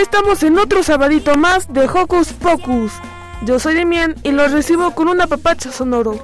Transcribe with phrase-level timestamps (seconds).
[0.00, 2.92] estamos en otro sabadito más de Hocus Pocus.
[3.44, 6.18] Yo soy Demian y los recibo con una papacha sonoro.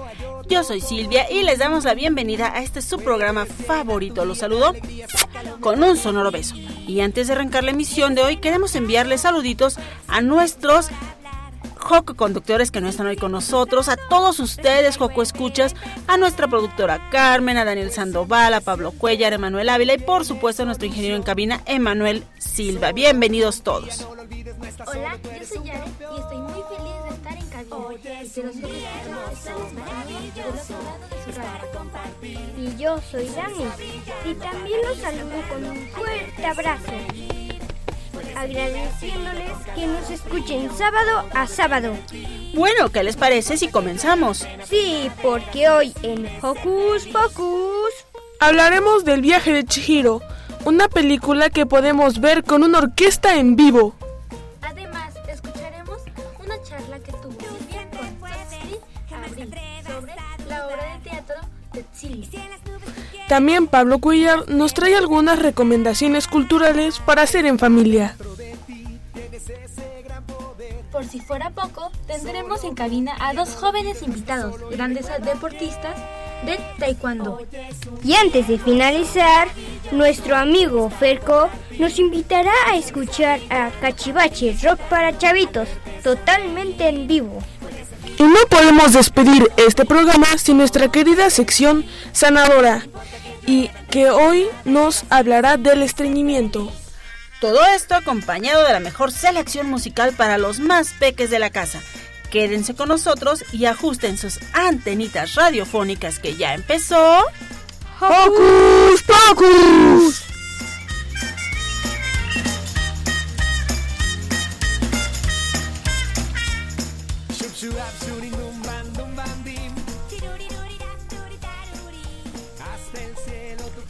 [0.49, 4.25] Yo soy Silvia y les damos la bienvenida a este su programa favorito.
[4.25, 4.73] Los saludo
[5.61, 6.55] con un sonoro beso.
[6.87, 10.89] Y antes de arrancar la emisión de hoy, queremos enviarles saluditos a nuestros
[11.79, 15.75] Joco conductores que no están hoy con nosotros, a todos ustedes, Joco Escuchas,
[16.07, 20.25] a nuestra productora Carmen, a Daniel Sandoval, a Pablo Cuellar, a Emanuel Ávila y por
[20.25, 22.93] supuesto a nuestro ingeniero en cabina, Emanuel Silva.
[22.93, 24.07] Bienvenidos todos.
[24.87, 27.69] Hola, yo soy Yare y estoy muy feliz de estar en cabina.
[32.57, 33.65] Y yo soy Dani
[34.25, 36.93] y también los saludo con un fuerte abrazo
[38.39, 41.97] agradeciéndoles que nos escuchen sábado a sábado.
[42.55, 44.47] Bueno, ¿qué les parece si comenzamos?
[44.65, 47.93] Sí, porque hoy en Hocus Pocus
[48.39, 50.23] hablaremos del viaje de Chihiro,
[50.65, 53.97] una película que podemos ver con una orquesta en vivo.
[54.63, 55.99] Además, escucharemos
[56.39, 57.35] una charla que tuvo
[59.87, 60.15] sobre
[60.49, 61.37] la obra de teatro
[61.73, 62.29] de Chile.
[63.29, 68.17] También Pablo Cuellar nos trae algunas recomendaciones culturales para hacer en familia.
[70.99, 75.95] Por si fuera poco, tendremos en cabina a dos jóvenes invitados, grandes deportistas
[76.45, 77.39] de Taekwondo.
[78.03, 79.47] Y antes de finalizar,
[79.93, 85.69] nuestro amigo Ferco nos invitará a escuchar a Cachivache Rock para Chavitos,
[86.03, 87.45] totalmente en vivo.
[88.19, 92.85] Y no podemos despedir este programa sin nuestra querida sección sanadora,
[93.47, 96.73] y que hoy nos hablará del estreñimiento.
[97.41, 101.81] Todo esto acompañado de la mejor selección musical para los más peques de la casa.
[102.31, 107.25] Quédense con nosotros y ajusten sus antenitas radiofónicas que ya empezó.
[108.01, 110.25] ¡Hocus Pocus!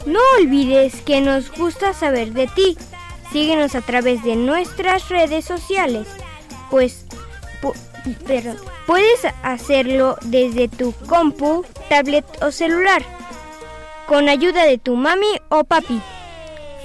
[0.05, 2.77] No olvides que nos gusta saber de ti.
[3.31, 6.07] Síguenos a través de nuestras redes sociales,
[6.71, 7.05] pues
[8.25, 8.55] pero
[8.87, 13.03] puedes hacerlo desde tu compu, tablet o celular,
[14.07, 16.01] con ayuda de tu mami o papi.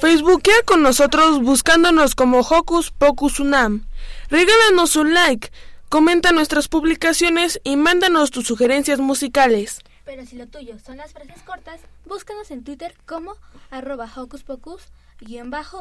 [0.01, 3.87] Facebookea con nosotros buscándonos como Hocus Pocus Unam.
[4.29, 5.51] Regálanos un like,
[5.89, 9.81] comenta nuestras publicaciones y mándanos tus sugerencias musicales.
[10.05, 13.37] Pero si lo tuyo son las frases cortas, búscanos en Twitter como
[13.71, 14.43] arroba hocus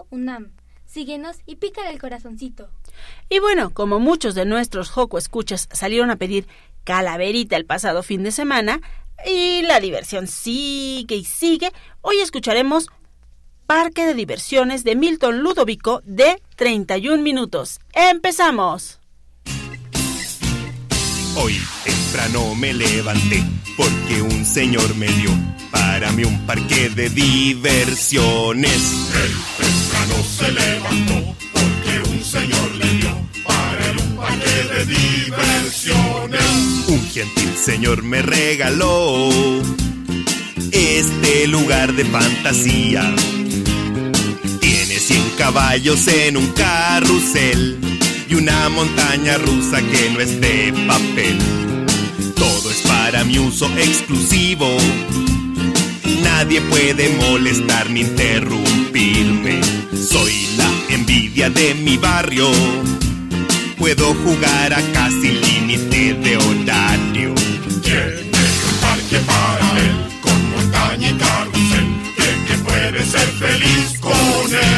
[0.10, 0.52] unam.
[0.86, 2.70] Síguenos y pica el corazoncito.
[3.30, 6.48] Y bueno, como muchos de nuestros Joco escuchas salieron a pedir
[6.84, 8.82] calaverita el pasado fin de semana,
[9.26, 11.72] y la diversión sigue y sigue,
[12.02, 12.88] hoy escucharemos
[13.66, 17.80] Parque de Diversiones de Milton Ludovico de 31 minutos.
[17.94, 19.03] ¡Empezamos!
[21.36, 23.44] Hoy temprano me levanté
[23.76, 25.32] porque un señor me dio
[25.72, 28.82] para mí un parque de diversiones.
[29.24, 36.42] Él temprano se levantó porque un señor le dio para él un parque de diversiones.
[36.88, 39.30] Un gentil señor me regaló
[40.72, 43.16] este lugar de fantasía.
[44.60, 47.93] Tiene 100 caballos en un carrusel
[48.34, 51.38] y una montaña rusa que no es de papel.
[52.36, 54.68] Todo es para mi uso exclusivo.
[56.24, 59.62] Nadie puede molestar ni interrumpirme.
[59.94, 62.50] Soy la envidia de mi barrio.
[63.78, 67.34] puedo jugar acá sin límite de horario.
[67.84, 74.14] Tiene un parque para él, con montaña y carrusel, ¿quién que puede ser feliz con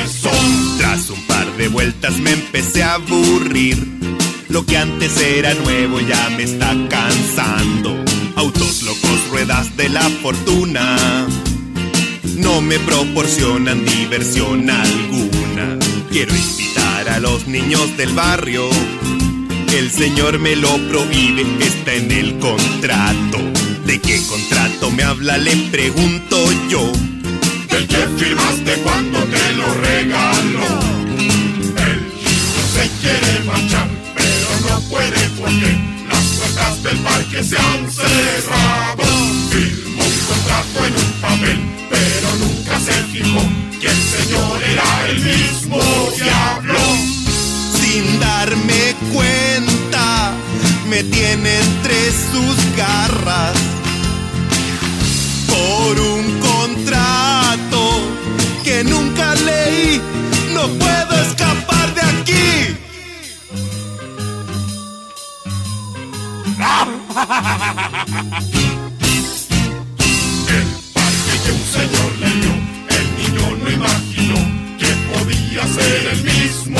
[0.03, 0.14] eso?
[1.65, 3.75] De vueltas me empecé a aburrir.
[4.49, 8.05] Lo que antes era nuevo ya me está cansando.
[8.35, 11.25] Autos locos, ruedas de la fortuna.
[12.35, 15.79] No me proporcionan diversión alguna.
[16.11, 18.69] Quiero invitar a los niños del barrio.
[19.75, 23.39] El señor me lo prohíbe, está en el contrato.
[23.87, 25.39] ¿De qué contrato me habla?
[25.39, 26.91] Le pregunto yo.
[27.71, 30.94] Del que firmaste cuando te lo regaló.
[32.75, 35.71] Se quiere marchar, pero no puede porque
[36.09, 39.03] las puertas del parque se han cerrado.
[39.49, 43.41] Firmó un contrato en un papel, pero nunca se fijó
[43.79, 45.79] que el señor era el mismo
[46.21, 46.79] diablo.
[47.79, 50.33] Sin darme cuenta,
[50.89, 53.55] me tiene entre sus garras.
[55.47, 58.01] Por un contrato
[58.65, 60.01] que nunca leí,
[60.53, 61.04] no puedo
[66.75, 66.83] El
[70.93, 72.53] parque que un señor le dio,
[72.89, 74.39] el niño no imaginó
[74.77, 76.79] que podía ser el mismo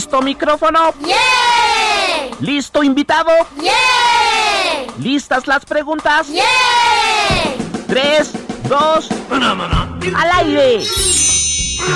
[0.00, 0.94] ¿Listo micrófono?
[2.40, 3.30] ¿Listo invitado?
[4.98, 6.26] ¿Listas las preguntas?
[7.86, 8.32] Tres,
[8.66, 10.86] dos, al aire.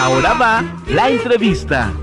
[0.01, 1.95] Ahora va la entrevista.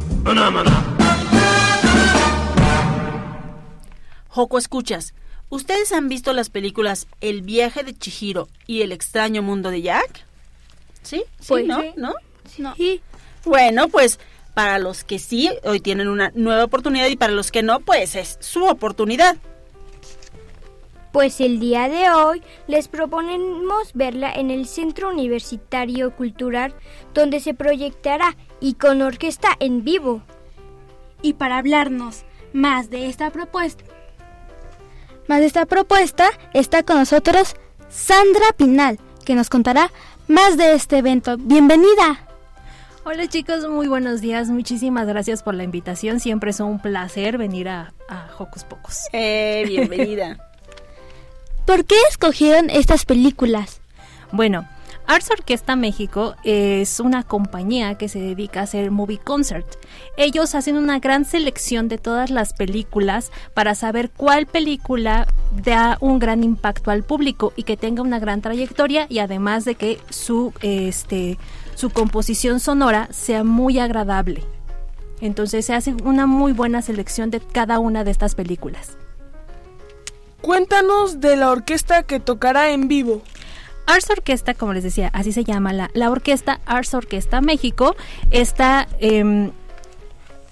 [4.30, 5.14] Joco, escuchas.
[5.50, 10.26] ¿Ustedes han visto las películas El viaje de Chihiro y El extraño mundo de Jack?
[11.04, 11.24] ¿Sí?
[11.40, 11.48] ¿Sí?
[11.48, 11.82] Pues ¿No?
[11.82, 11.94] sí.
[11.96, 12.14] ¿No?
[12.58, 12.74] No.
[13.46, 14.20] Bueno, pues
[14.54, 18.16] para los que sí, hoy tienen una nueva oportunidad y para los que no, pues
[18.16, 19.38] es su oportunidad.
[21.12, 26.74] Pues el día de hoy les proponemos verla en el Centro Universitario Cultural,
[27.14, 30.22] donde se proyectará y con orquesta en vivo.
[31.22, 33.84] Y para hablarnos más de esta propuesta,
[35.28, 37.56] más de esta propuesta está con nosotros
[37.90, 39.92] Sandra Pinal, que nos contará
[40.28, 41.38] más de este evento.
[41.38, 42.31] Bienvenida.
[43.04, 44.50] Hola chicos, muy buenos días.
[44.50, 46.20] Muchísimas gracias por la invitación.
[46.20, 48.96] Siempre es un placer venir a, a Hocus Pocus.
[49.12, 50.38] Eh, bienvenida.
[51.66, 53.82] ¿Por qué escogieron estas películas?
[54.32, 54.68] Bueno,
[55.08, 59.66] Arts Orquesta México es una compañía que se dedica a hacer movie concert.
[60.16, 65.28] Ellos hacen una gran selección de todas las películas para saber cuál película
[65.64, 69.74] da un gran impacto al público y que tenga una gran trayectoria y además de
[69.74, 71.40] que su este
[71.82, 74.44] su composición sonora sea muy agradable.
[75.20, 78.98] Entonces se hace una muy buena selección de cada una de estas películas.
[80.42, 83.24] Cuéntanos de la orquesta que tocará en vivo.
[83.88, 87.96] Ars Orquesta, como les decía, así se llama la, la orquesta Ars Orquesta México,
[88.30, 89.52] está em,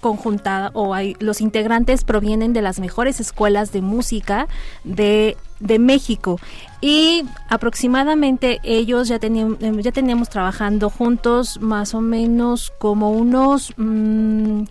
[0.00, 4.48] conjuntada o hay, los integrantes provienen de las mejores escuelas de música
[4.82, 6.40] de, de México.
[6.80, 13.72] Y aproximadamente ellos ya, tenían, ya teníamos trabajando juntos más o menos como unos...
[13.76, 14.62] mm,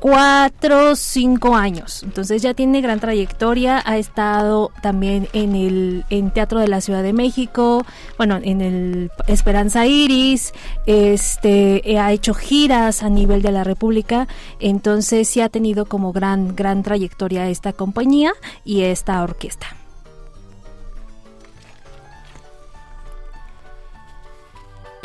[0.00, 2.02] cuatro, cinco años.
[2.02, 7.02] Entonces ya tiene gran trayectoria, ha estado también en el en Teatro de la Ciudad
[7.02, 7.84] de México,
[8.16, 10.52] bueno, en el Esperanza Iris,
[10.86, 14.28] este eh, ha hecho giras a nivel de la República,
[14.60, 18.32] entonces sí ha tenido como gran gran trayectoria esta compañía
[18.64, 19.78] y esta orquesta.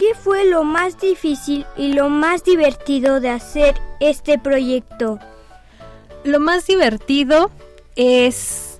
[0.04, 5.18] ¿Qué fue lo más difícil y lo más divertido de hacer este proyecto?
[6.26, 7.50] Lo más divertido
[7.96, 8.80] es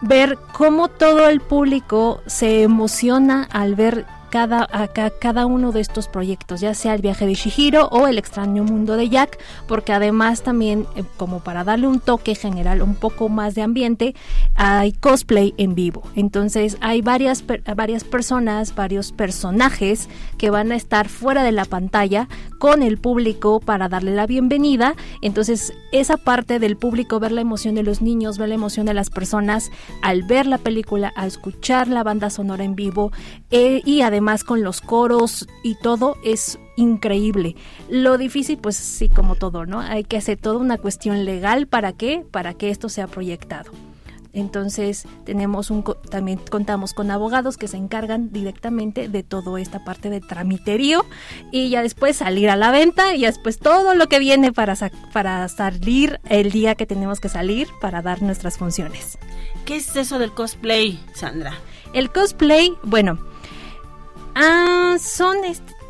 [0.00, 6.08] ver cómo todo el público se emociona al ver cada, a cada uno de estos
[6.08, 10.42] proyectos, ya sea el viaje de Shihiro o el extraño mundo de Jack, porque además
[10.42, 14.14] también, eh, como para darle un toque general, un poco más de ambiente,
[14.54, 16.04] hay cosplay en vivo.
[16.16, 17.44] Entonces hay varias,
[17.76, 20.08] varias personas, varios personajes
[20.38, 22.26] que van a estar fuera de la pantalla
[22.58, 24.94] con el público para darle la bienvenida.
[25.20, 28.94] Entonces esa parte del público, ver la emoción de los niños, ver la emoción de
[28.94, 29.70] las personas
[30.00, 33.12] al ver la película, al escuchar la banda sonora en vivo
[33.50, 37.56] eh, y además con los coros y todo es increíble.
[37.88, 39.80] Lo difícil, pues sí, como todo, ¿no?
[39.80, 43.72] Hay que hacer toda una cuestión legal para qué, para que esto sea proyectado.
[44.34, 50.08] Entonces tenemos un también contamos con abogados que se encargan directamente de toda esta parte
[50.08, 51.04] de tramiterío
[51.50, 54.74] y ya después salir a la venta y después todo lo que viene para
[55.12, 59.18] para salir el día que tenemos que salir para dar nuestras funciones.
[59.66, 61.52] ¿Qué es eso del cosplay, Sandra?
[61.92, 63.18] El cosplay, bueno,
[64.34, 65.38] ah, son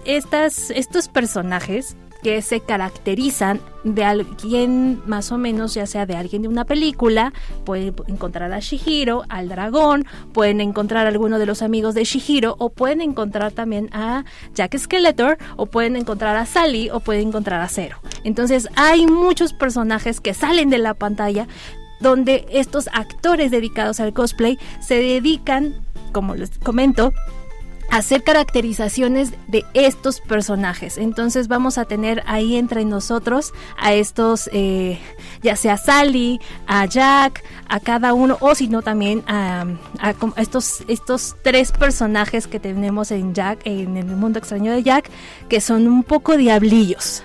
[0.04, 6.42] estas, estos personajes que se caracterizan de alguien más o menos, ya sea de alguien
[6.42, 7.32] de una película,
[7.64, 12.54] pueden encontrar a Shihiro, al dragón, pueden encontrar a alguno de los amigos de Shihiro,
[12.58, 17.60] o pueden encontrar también a Jack Skeletor, o pueden encontrar a Sally, o pueden encontrar
[17.60, 17.96] a Zero.
[18.22, 21.48] Entonces hay muchos personajes que salen de la pantalla
[21.98, 25.74] donde estos actores dedicados al cosplay se dedican,
[26.12, 27.12] como les comento,
[27.92, 30.96] hacer caracterizaciones de estos personajes.
[30.96, 34.98] Entonces vamos a tener ahí entre nosotros a estos, eh,
[35.42, 39.66] ya sea Sally, a Jack, a cada uno, o si no también a,
[40.38, 45.10] estos, estos tres personajes que tenemos en Jack, en el mundo extraño de Jack,
[45.50, 47.22] que son un poco diablillos.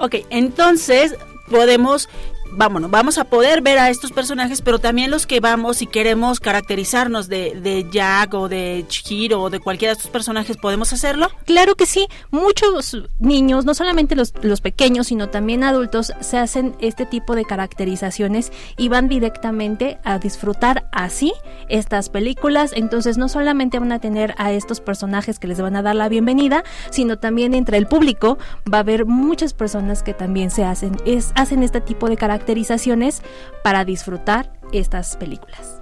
[0.00, 1.14] Ok, entonces
[1.48, 2.08] podemos
[2.52, 6.40] vámonos, vamos a poder ver a estos personajes, pero también los que vamos y queremos
[6.40, 11.28] caracterizarnos de, de Jack o de Chihiro o de cualquiera de estos personajes, ¿podemos hacerlo?
[11.44, 12.08] Claro que sí.
[12.30, 17.44] Muchos niños, no solamente los, los pequeños, sino también adultos, se hacen este tipo de
[17.44, 21.32] caracterizaciones y van directamente a disfrutar así
[21.68, 22.72] estas películas.
[22.74, 26.08] Entonces, no solamente van a tener a estos personajes que les van a dar la
[26.08, 28.38] bienvenida, sino también entre el público
[28.72, 32.39] va a haber muchas personas que también se hacen, es, hacen este tipo de caracterizaciones
[32.40, 33.22] caracterizaciones
[33.62, 35.80] para disfrutar estas películas.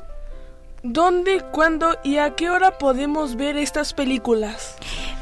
[0.83, 4.77] ¿Dónde, cuándo y a qué hora podemos ver estas películas?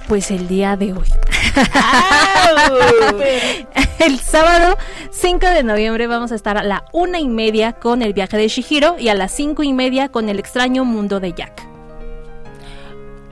[0.08, 1.08] Pues el día de hoy.
[3.98, 4.76] el sábado
[5.10, 8.48] 5 de noviembre vamos a estar a la una y media con el viaje de
[8.48, 11.66] Shihiro y a las cinco y media con el extraño mundo de Jack.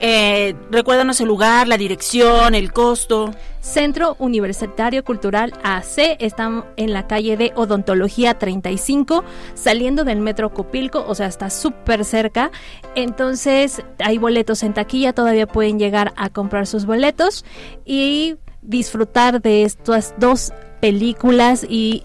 [0.01, 3.31] Eh, recuérdanos el lugar, la dirección, el costo.
[3.65, 11.03] Centro Universitario Cultural AC está en la calle de Odontología 35, saliendo del Metro Copilco,
[11.09, 12.51] o sea, está súper cerca.
[12.95, 17.47] Entonces, hay boletos en taquilla, todavía pueden llegar a comprar sus boletos
[17.87, 20.53] y disfrutar de estas dos
[20.83, 22.03] películas y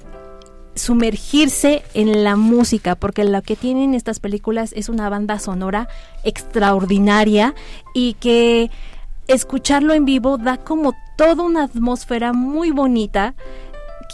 [0.76, 5.90] sumergirse en la música, porque lo que tienen estas películas es una banda sonora
[6.24, 7.54] extraordinaria
[7.94, 8.72] y que
[9.30, 13.36] escucharlo en vivo da como toda una atmósfera muy bonita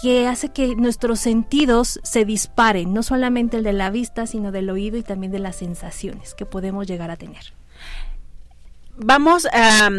[0.02, 4.70] que hace que nuestros sentidos se disparen, no solamente el de la vista, sino del
[4.70, 7.54] oído y también de las sensaciones que podemos llegar a tener.
[8.98, 9.90] Vamos a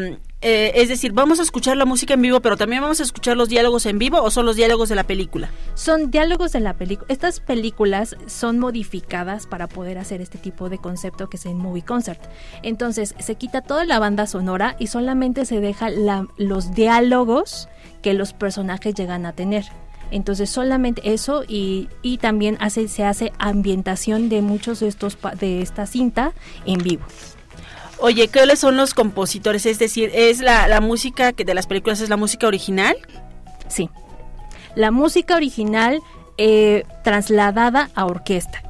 [0.43, 3.37] eh, es decir, vamos a escuchar la música en vivo, pero también vamos a escuchar
[3.39, 5.51] los diálogos en vivo o son los diálogos de la película.
[5.75, 7.07] Son diálogos de la película.
[7.11, 11.85] Estas películas son modificadas para poder hacer este tipo de concepto que es en movie
[11.85, 12.21] concert.
[12.63, 15.89] Entonces se quita toda la banda sonora y solamente se deja
[16.37, 17.69] los diálogos
[18.03, 19.65] que los personajes llegan a tener.
[20.11, 25.63] Entonces solamente eso y, y también hace, se hace ambientación de muchos de estos de
[25.63, 26.33] esta cinta
[26.67, 27.05] en vivo.
[27.99, 29.67] Oye, ¿cuáles son los compositores?
[29.67, 32.97] Es decir, ¿es la, la música que de las películas es la música original?
[33.69, 33.91] Sí.
[34.75, 36.01] La música original
[36.39, 38.63] eh, trasladada a orquesta.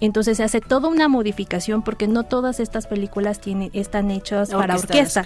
[0.00, 4.76] Entonces se hace toda una modificación porque no todas estas películas tienen, están hechas para
[4.76, 5.24] orquesta.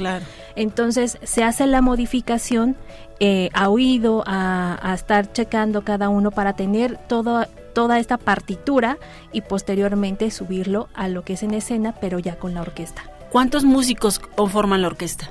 [0.56, 2.76] Entonces se hace la modificación
[3.20, 8.98] eh, a oído, a, a, estar checando cada uno para tener todo, toda esta partitura
[9.32, 13.02] y posteriormente subirlo a lo que es en escena, pero ya con la orquesta.
[13.32, 15.30] ¿Cuántos músicos conforman la orquesta?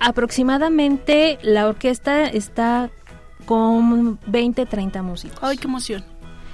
[0.00, 2.88] Aproximadamente la orquesta está
[3.44, 5.38] con 20, 30 músicos.
[5.42, 6.02] ¡Ay, qué emoción!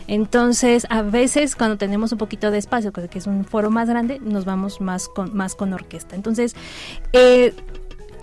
[0.09, 4.19] Entonces, a veces cuando tenemos un poquito de espacio, que es un foro más grande,
[4.19, 6.17] nos vamos más con, más con orquesta.
[6.17, 6.57] Entonces,
[7.13, 7.55] eh,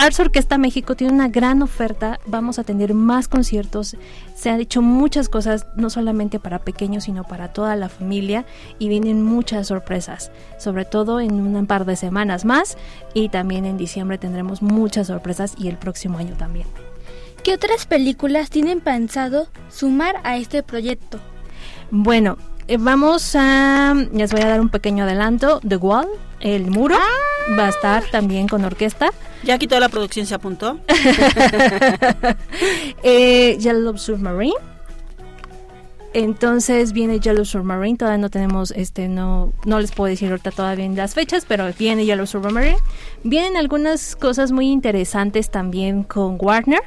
[0.02, 3.96] Arts Orquesta México tiene una gran oferta, vamos a tener más conciertos,
[4.34, 8.44] se han hecho muchas cosas, no solamente para pequeños, sino para toda la familia,
[8.80, 12.80] y vienen muchas sorpresas, sobre todo en un par de semanas más,
[13.14, 16.66] y también en diciembre tendremos muchas sorpresas y el próximo año también.
[17.44, 21.20] ¿Qué otras películas tienen pensado sumar a este proyecto?
[21.92, 23.94] Bueno, eh, vamos a.
[24.14, 25.60] Les voy a dar un pequeño adelanto.
[25.68, 26.08] The Wall,
[26.40, 26.98] el muro,
[27.58, 29.12] va a estar también con orquesta.
[29.44, 30.80] Ya aquí toda la producción se apuntó.
[33.04, 34.54] eh, Yellow Submarine.
[36.14, 40.90] Entonces viene Yellow Submarine, todavía no tenemos, este, no, no les puedo decir ahorita todavía
[40.90, 42.78] las fechas, pero viene Yellow Submarine.
[43.24, 46.82] Vienen algunas cosas muy interesantes también con Warner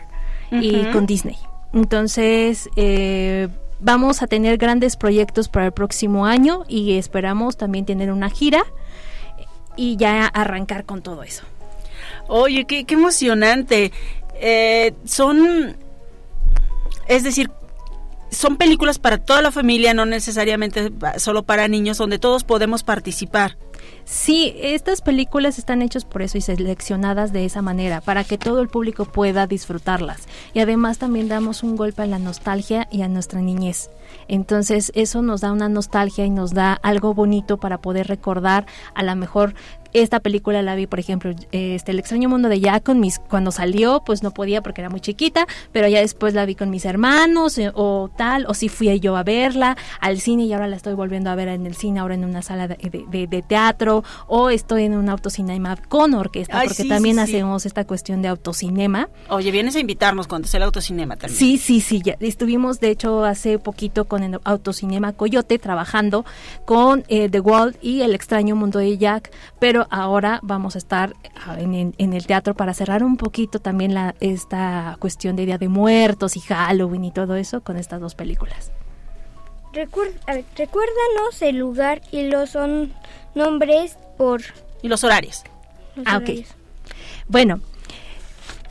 [0.50, 1.36] y con Disney.
[1.72, 3.48] Entonces, eh,
[3.80, 8.64] vamos a tener grandes proyectos para el próximo año y esperamos también tener una gira
[9.76, 11.44] y ya arrancar con todo eso.
[12.28, 13.92] Oye, qué, qué emocionante.
[14.34, 15.76] Eh, son,
[17.06, 17.50] es decir,
[18.30, 23.56] son películas para toda la familia, no necesariamente solo para niños, donde todos podemos participar.
[24.04, 28.60] Sí, estas películas están hechas por eso y seleccionadas de esa manera, para que todo
[28.60, 30.28] el público pueda disfrutarlas.
[30.52, 33.90] Y además también damos un golpe a la nostalgia y a nuestra niñez.
[34.28, 39.02] Entonces eso nos da una nostalgia y nos da algo bonito para poder recordar a
[39.02, 39.54] lo mejor
[39.94, 43.50] esta película la vi, por ejemplo, este El extraño mundo de Jack con mis cuando
[43.50, 46.84] salió, pues no podía porque era muy chiquita, pero ya después la vi con mis
[46.84, 50.76] hermanos eh, o tal, o si fui yo a verla al cine y ahora la
[50.76, 52.76] estoy volviendo a ver en el cine, ahora en una sala de,
[53.08, 57.32] de- teatro, o estoy en un autocinema con orquesta, Ay, porque sí, también sí, sí.
[57.36, 59.08] hacemos esta cuestión de autocinema.
[59.28, 61.38] Oye, vienes a invitarnos cuando sea el autocinema también.
[61.38, 66.24] Sí, sí, sí, ya estuvimos de hecho hace poquito con el Autocinema Coyote trabajando
[66.64, 71.14] con eh, The Wall y El extraño mundo de Jack, pero ahora vamos a estar
[71.46, 75.46] ah, en, en- en el teatro para cerrar un poquito también la, esta cuestión de
[75.46, 78.70] Día de Muertos y Halloween y todo eso con estas dos películas.
[79.72, 80.14] Recuer-
[80.56, 82.92] recuérdanos el lugar y los son
[83.34, 84.40] nombres por
[84.82, 85.42] Y los horarios.
[85.96, 86.22] los Ah, ok.
[86.22, 86.48] horarios.
[87.28, 87.60] Bueno,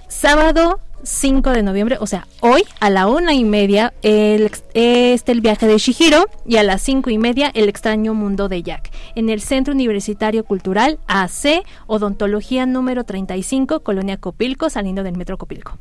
[0.07, 5.41] sábado 5 de noviembre, o sea, hoy a la una y media, el, este el
[5.41, 9.29] viaje de Shihiro y a las cinco y media el extraño mundo de Jack en
[9.29, 15.77] el Centro Universitario Cultural AC Odontología número 35, Colonia Copilco, saliendo del Metro Copilco.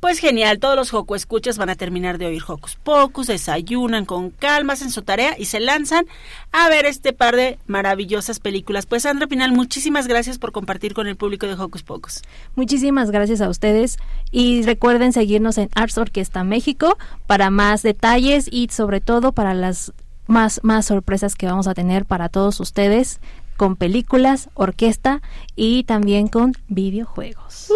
[0.00, 4.30] Pues genial, todos los Joco escuchas van a terminar de oír Hocus Pocus, desayunan con
[4.30, 6.06] calmas en su tarea y se lanzan
[6.52, 8.86] a ver este par de maravillosas películas.
[8.86, 12.22] Pues Sandra Pinal, muchísimas gracias por compartir con el público de Hocus Pocus.
[12.54, 13.98] Muchísimas gracias a ustedes
[14.30, 19.92] y recuerden seguirnos en Arts Orquesta México para más detalles y sobre todo para las
[20.26, 23.20] más, más sorpresas que vamos a tener para todos ustedes
[23.56, 25.20] con películas, orquesta
[25.54, 27.70] y también con videojuegos.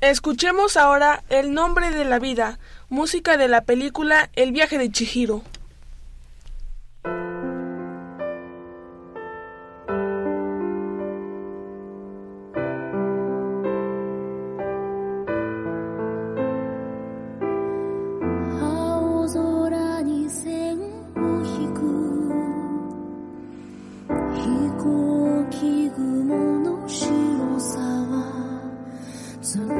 [0.00, 5.42] Escuchemos ahora El nombre de la vida, música de la película El viaje de Chihiro.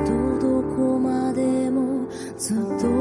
[0.04, 2.99] とどこまでもずっと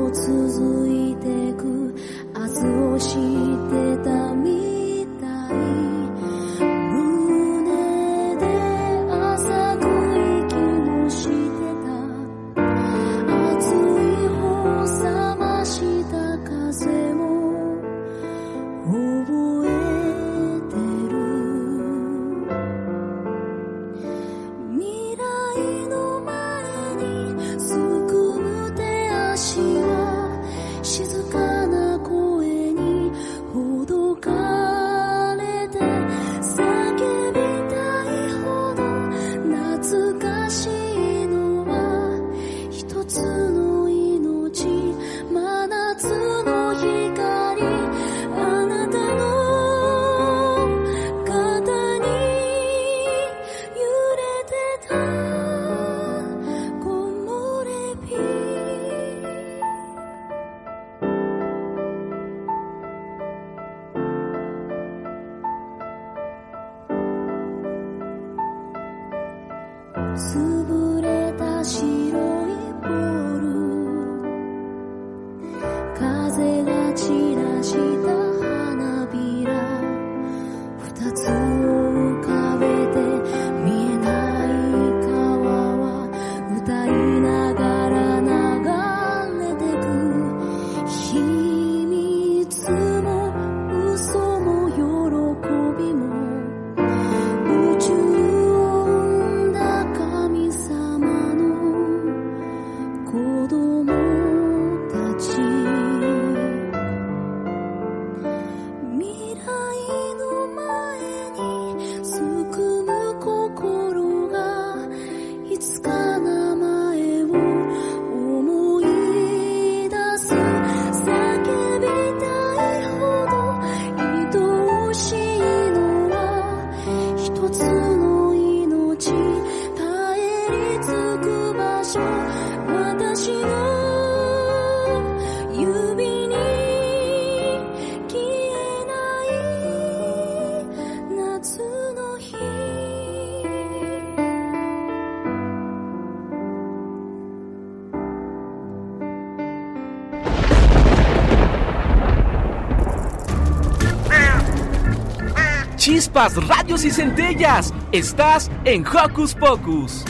[156.19, 157.73] Chispas, radios y centellas.
[157.93, 160.03] Estás en Hocus Pocus.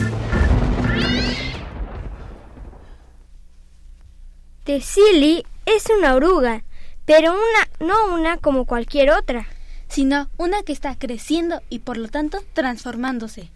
[4.64, 6.64] Tessili es una oruga,
[7.04, 9.46] pero una no una como cualquier otra,
[9.88, 13.50] sino una que está creciendo y por lo tanto transformándose.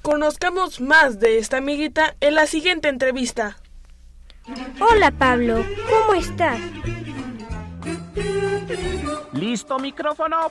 [0.00, 3.58] Conozcamos más de esta amiguita en la siguiente entrevista.
[4.80, 6.58] Hola Pablo, ¿cómo estás?
[9.34, 10.50] ¿Listo micrófono?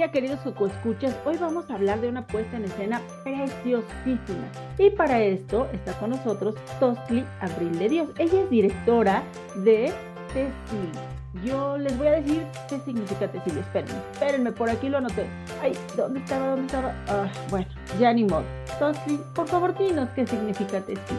[0.00, 1.14] Día, queridos escuchas.
[1.26, 4.48] Hoy vamos a hablar de una puesta en escena preciosísima.
[4.78, 8.08] Y para esto está con nosotros Tosli Abril de Dios.
[8.16, 9.22] Ella es directora
[9.56, 9.92] de
[10.32, 11.44] Tessil.
[11.44, 13.58] Yo les voy a decir qué significa Tessil.
[13.58, 15.26] Espérenme, espérenme, por aquí lo anoté.
[15.60, 16.46] Ay, ¿dónde estaba?
[16.46, 16.94] ¿Dónde estaba?
[17.06, 17.66] Ah, bueno,
[17.98, 18.44] ya ni modo.
[18.78, 21.18] Tosli, por favor, dinos qué significa Tessil.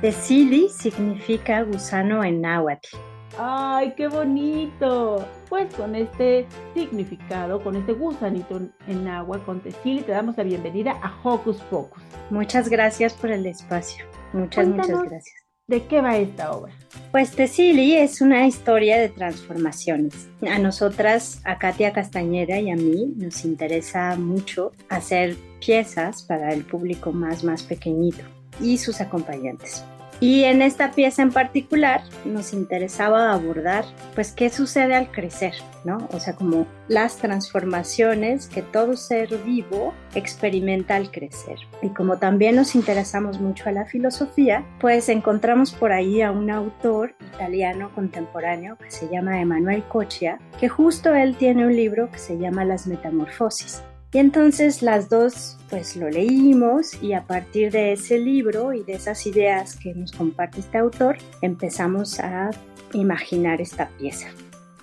[0.00, 2.96] Tesili significa gusano en náhuatl.
[3.38, 5.26] ¡Ay, qué bonito!
[5.48, 10.92] Pues con este significado, con este gusanito en agua, con Tesili, te damos la bienvenida
[11.02, 12.02] a Hocus Pocus.
[12.30, 14.04] Muchas gracias por el espacio.
[14.32, 15.36] Muchas, Cuéntanos, muchas gracias.
[15.66, 16.72] ¿De qué va esta obra?
[17.10, 20.28] Pues Tesili es una historia de transformaciones.
[20.48, 26.64] A nosotras, a Katia Castañeda y a mí, nos interesa mucho hacer piezas para el
[26.64, 28.22] público más, más pequeñito
[28.60, 29.84] y sus acompañantes.
[30.20, 36.08] Y en esta pieza en particular nos interesaba abordar, pues, qué sucede al crecer, ¿no?
[36.12, 41.58] O sea, como las transformaciones que todo ser vivo experimenta al crecer.
[41.82, 46.50] Y como también nos interesamos mucho a la filosofía, pues encontramos por ahí a un
[46.50, 52.18] autor italiano contemporáneo que se llama Emanuel Coccia, que justo él tiene un libro que
[52.18, 53.82] se llama Las Metamorfosis.
[54.14, 58.92] Y entonces las dos pues lo leímos y a partir de ese libro y de
[58.92, 62.50] esas ideas que nos comparte este autor empezamos a
[62.92, 64.28] imaginar esta pieza.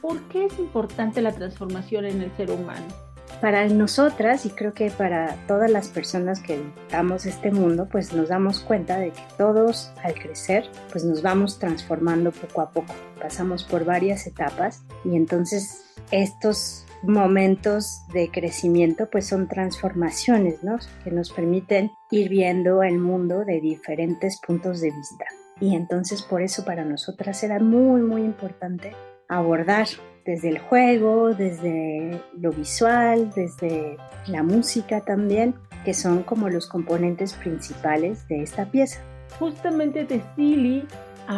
[0.02, 2.86] ¿Por qué es importante la transformación en el ser humano?
[3.39, 8.28] Para nosotras y creo que para todas las personas que habitamos este mundo pues nos
[8.28, 12.94] damos cuenta de que todos al crecer pues nos vamos transformando poco a poco.
[13.22, 20.78] Pasamos por varias etapas y entonces estos momentos de crecimiento pues son transformaciones, ¿no?
[21.04, 25.26] Que nos permiten ir viendo el mundo de diferentes puntos de vista.
[25.60, 28.94] Y entonces por eso para nosotras era muy, muy importante
[29.28, 29.88] abordar
[30.26, 37.34] desde el juego, desde lo visual, desde la música también, que son como los componentes
[37.34, 39.02] principales de esta pieza.
[39.40, 40.86] Justamente Tessili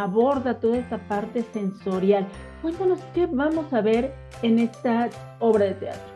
[0.02, 2.28] aborda toda esta parte sensorial.
[2.62, 6.14] Cuéntanos qué vamos a ver en esta obra de teatro.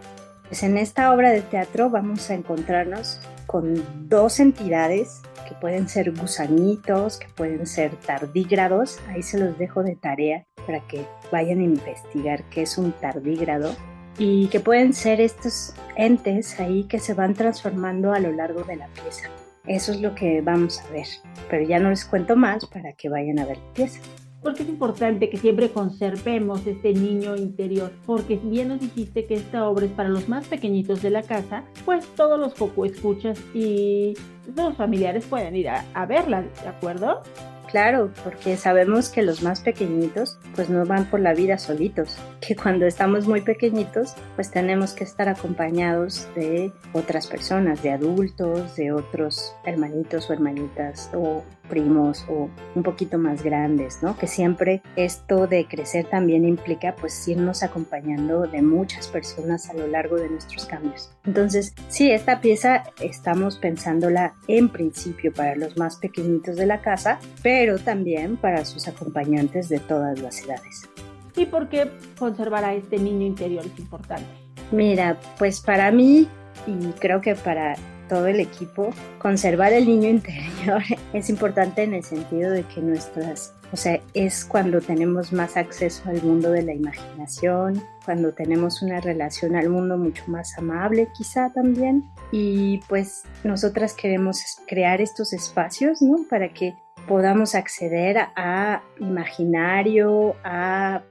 [0.48, 6.14] Pues en esta obra de teatro vamos a encontrarnos con dos entidades que pueden ser
[6.14, 9.00] gusanitos, que pueden ser tardígrados.
[9.10, 13.76] Ahí se los dejo de tarea para que vayan a investigar qué es un tardígrado
[14.18, 18.78] y que pueden ser estos entes ahí que se van transformando a lo largo de
[18.78, 19.30] la pieza.
[19.68, 21.08] Eso es lo que vamos a ver,
[21.50, 24.00] pero ya no les cuento más para que vayan a ver la pieza.
[24.42, 29.68] Porque es importante que siempre conservemos este niño interior, porque bien nos dijiste que esta
[29.68, 34.14] obra es para los más pequeñitos de la casa, pues todos los poco escuchas y
[34.56, 37.24] los familiares pueden ir a verla, ¿de acuerdo?
[37.70, 42.56] Claro, porque sabemos que los más pequeñitos pues no van por la vida solitos, que
[42.56, 48.92] cuando estamos muy pequeñitos pues tenemos que estar acompañados de otras personas, de adultos, de
[48.92, 54.18] otros hermanitos o hermanitas o primos o un poquito más grandes, ¿no?
[54.18, 59.88] Que siempre esto de crecer también implica pues irnos acompañando de muchas personas a lo
[59.88, 61.12] largo de nuestros cambios.
[61.26, 67.20] Entonces, sí, esta pieza estamos pensándola en principio para los más pequeñitos de la casa,
[67.44, 70.88] pero también para sus acompañantes de todas las edades.
[71.36, 74.26] ¿Y por qué conservar a este niño interior es importante?
[74.72, 76.28] Mira, pues para mí
[76.66, 77.76] y creo que para
[78.08, 78.90] todo el equipo,
[79.20, 80.82] conservar el niño interior
[81.14, 86.04] es importante en el sentido de que nuestras, o sea, es cuando tenemos más acceso
[86.10, 91.52] al mundo de la imaginación, cuando tenemos una relación al mundo mucho más amable quizá
[91.54, 92.04] también.
[92.32, 96.26] Y pues nosotras queremos crear estos espacios, ¿no?
[96.30, 96.74] Para que
[97.08, 101.02] podamos acceder a imaginario, a,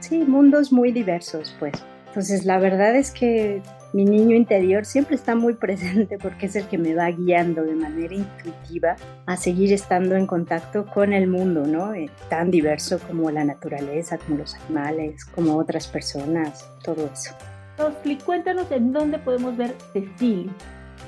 [0.00, 1.74] sí, mundos muy diversos, pues.
[2.08, 3.62] Entonces, la verdad es que
[3.92, 7.74] mi niño interior siempre está muy presente porque es el que me va guiando de
[7.74, 8.96] manera intuitiva
[9.26, 11.94] a seguir estando en contacto con el mundo, ¿no?
[11.94, 17.34] Eh, tan diverso como la naturaleza, como los animales, como otras personas, todo eso.
[17.78, 20.50] Rosly, cuéntanos en dónde podemos ver Cecily.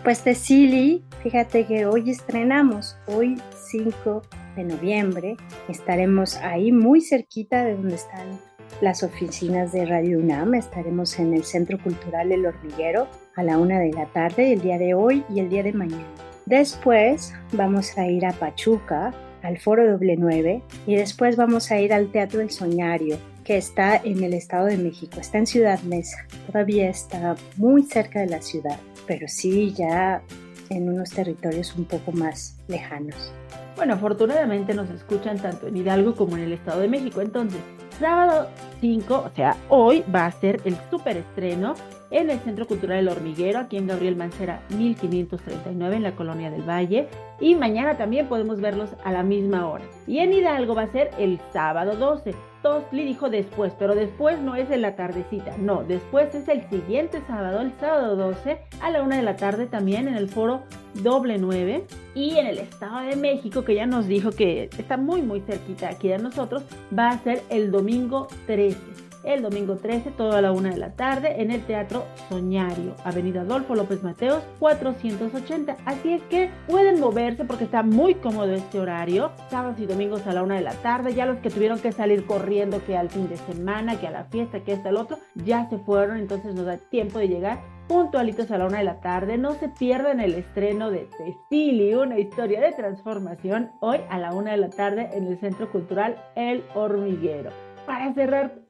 [0.04, 4.22] Pues Cecily, fíjate que hoy estrenamos, hoy 5
[4.56, 5.36] de noviembre,
[5.68, 8.38] estaremos ahí muy cerquita de donde están
[8.80, 10.54] las oficinas de Radio UNAM.
[10.54, 14.78] Estaremos en el Centro Cultural El Hormiguero a la una de la tarde, el día
[14.78, 16.06] de hoy y el día de mañana.
[16.46, 21.92] Después vamos a ir a Pachuca, al Foro Doble 9, y después vamos a ir
[21.92, 26.26] al Teatro El Soñario, que está en el Estado de México, está en Ciudad Mesa.
[26.46, 30.22] Todavía está muy cerca de la ciudad, pero sí ya
[30.70, 33.32] en unos territorios un poco más lejanos.
[33.76, 37.20] Bueno, afortunadamente nos escuchan tanto en Hidalgo como en el Estado de México.
[37.20, 37.60] Entonces,
[37.98, 38.48] sábado
[38.80, 41.74] 5, o sea, hoy va a ser el super estreno
[42.10, 46.62] en el Centro Cultural El Hormiguero, aquí en Gabriel Mancera 1539, en la Colonia del
[46.62, 47.08] Valle.
[47.40, 49.84] Y mañana también podemos verlos a la misma hora.
[50.06, 52.34] Y en Hidalgo va a ser el sábado 12.
[52.62, 57.22] Tosli dijo después, pero después no es en la tardecita, no, después es el siguiente
[57.26, 60.62] sábado, el sábado 12, a la una de la tarde también en el foro
[60.94, 65.22] doble 9 y en el Estado de México, que ya nos dijo que está muy
[65.22, 66.64] muy cerquita aquí de nosotros,
[66.96, 71.40] va a ser el domingo 13 el domingo 13, toda la una de la tarde,
[71.42, 75.76] en el Teatro Soñario, Avenida Adolfo López Mateos, 480.
[75.84, 80.32] Así es que pueden moverse porque está muy cómodo este horario, sábados y domingos a
[80.32, 81.14] la una de la tarde.
[81.14, 84.24] Ya los que tuvieron que salir corriendo, que al fin de semana, que a la
[84.24, 88.50] fiesta, que hasta el otro, ya se fueron, entonces nos da tiempo de llegar puntualitos
[88.50, 89.38] a la una de la tarde.
[89.38, 94.52] No se pierdan el estreno de Cecily, una historia de transformación, hoy a la una
[94.52, 97.50] de la tarde en el Centro Cultural El Hormiguero.
[97.86, 98.67] Para cerrar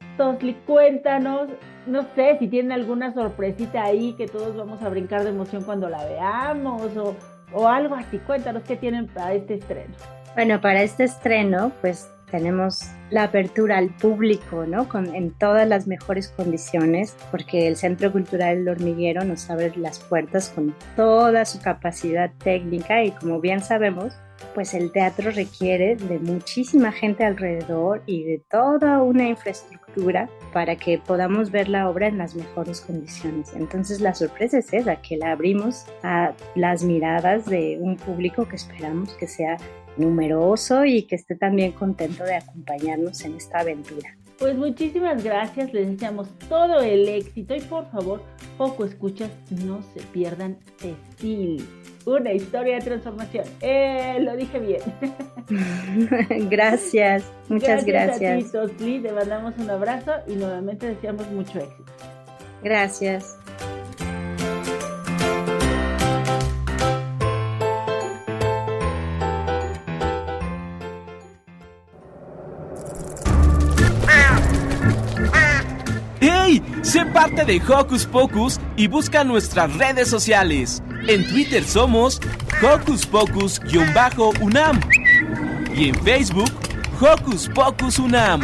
[0.65, 1.49] Cuéntanos,
[1.87, 5.87] no sé si tienen alguna sorpresita ahí que todos vamos a brincar de emoción cuando
[5.87, 7.15] la veamos o,
[7.53, 8.17] o algo así.
[8.19, 9.93] Cuéntanos qué tienen para este estreno.
[10.35, 14.89] Bueno, para este estreno, pues tenemos la apertura al público, ¿no?
[14.89, 19.99] Con, en todas las mejores condiciones, porque el Centro Cultural El Hormiguero nos abre las
[19.99, 24.13] puertas con toda su capacidad técnica y como bien sabemos,
[24.53, 30.97] pues el teatro requiere de muchísima gente alrededor y de toda una infraestructura para que
[30.97, 33.53] podamos ver la obra en las mejores condiciones.
[33.53, 38.55] Entonces la sorpresa es esa, que la abrimos a las miradas de un público que
[38.55, 39.57] esperamos que sea
[39.97, 44.15] numeroso y que esté también contento de acompañarnos en esta aventura.
[44.39, 48.23] Pues muchísimas gracias, les deseamos todo el éxito y por favor,
[48.57, 49.29] poco escuchas,
[49.65, 51.67] no se pierdan Cecil,
[52.05, 53.45] una historia de transformación.
[53.61, 54.81] Eh, lo dije bien.
[56.49, 58.19] gracias, muchas gracias.
[58.19, 61.91] Gracias a ti, te mandamos un abrazo y nuevamente deseamos mucho éxito.
[62.63, 63.37] Gracias.
[76.21, 76.61] ¡Hey!
[76.81, 80.81] Sé parte de Hocus Pocus y busca nuestras redes sociales.
[81.07, 82.19] En Twitter somos
[82.61, 84.79] Hocus Pocus-UNAM
[85.73, 86.51] y en Facebook
[86.99, 88.41] Hocus Pocus UNAM.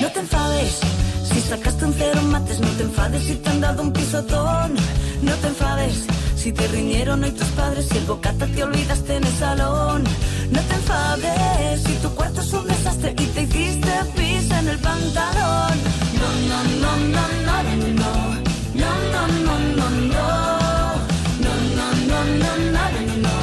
[0.00, 0.80] No te enfades
[1.24, 4.74] si sacaste un cero mates, no te enfades si te han dado un pisotón.
[5.22, 6.06] No te enfades
[6.38, 10.04] si te riñeron hoy tus padres, si el bocata te olvidaste en el salón.
[10.50, 14.78] No te enfades si tu cuarto es un desastre y te hiciste pis en el
[14.78, 15.74] pantalón.
[16.20, 18.12] No, no, no, no, no, no, no.
[18.74, 20.28] No, no, no, no, no.
[21.44, 22.84] No, no, no, no, no,
[23.24, 23.36] no.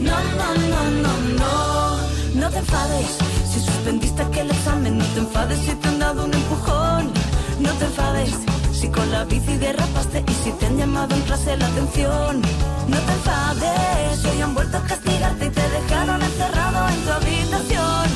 [0.00, 2.40] No, no, no, no, no.
[2.40, 3.18] No te enfades
[3.52, 4.98] si suspendiste aquel examen.
[4.98, 7.10] No te enfades si te han dado un empujón.
[7.58, 8.47] No te enfades
[8.78, 12.40] si con la bici derrapaste y si te han llamado en clase la atención.
[12.86, 18.07] No te enfades hoy han vuelto a castigarte y te dejaron encerrado en tu habitación.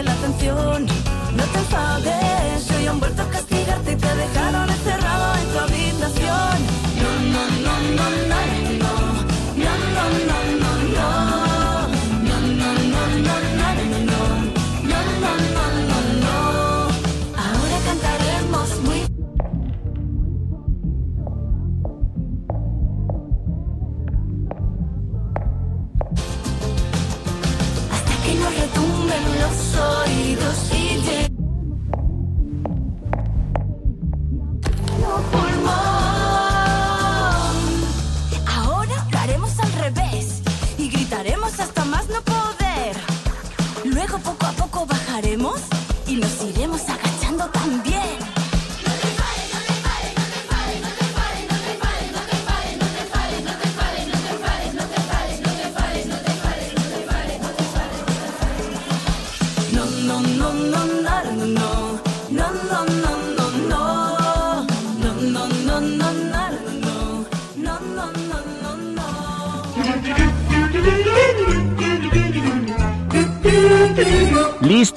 [0.00, 0.86] La atención.
[1.36, 3.22] No te enfades, hoy han vuelto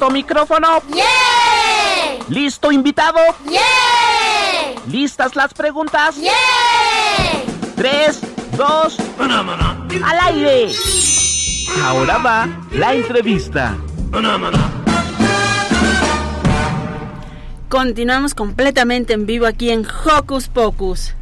[0.06, 0.68] ¿Listo micrófono?
[2.30, 3.18] ¿Listo invitado?
[4.88, 6.15] ¿Listas las preguntas?
[7.76, 8.22] Tres,
[8.56, 10.72] dos, al aire.
[11.84, 13.76] Ahora va la entrevista.
[17.68, 21.15] Continuamos completamente en vivo aquí en Hocus Pocus.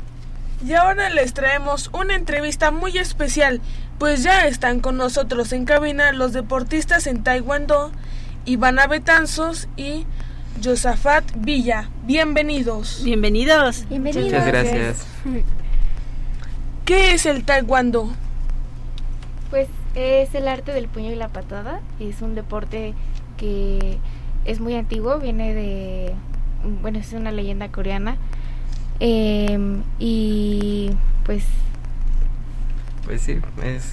[0.68, 3.62] Y ahora les traemos una entrevista muy especial,
[3.98, 7.94] pues ya están con nosotros en cabina los deportistas en Taekwondo,
[8.46, 10.06] Ivana Betanzos y
[10.64, 11.90] Josafat Villa.
[12.06, 13.02] Bienvenidos.
[13.04, 13.88] Bienvenidos.
[13.90, 14.26] Bienvenidos.
[14.26, 15.08] Muchas gracias.
[16.86, 18.12] ¿Qué es el Taekwondo?
[19.50, 21.80] Pues es el arte del puño y la patada.
[22.00, 22.94] Es un deporte
[23.38, 23.98] que
[24.44, 26.14] es muy antiguo, viene de,
[26.82, 28.18] bueno, es una leyenda coreana.
[29.00, 30.92] Em, y
[31.26, 31.46] pues
[33.06, 33.86] Pues sí, es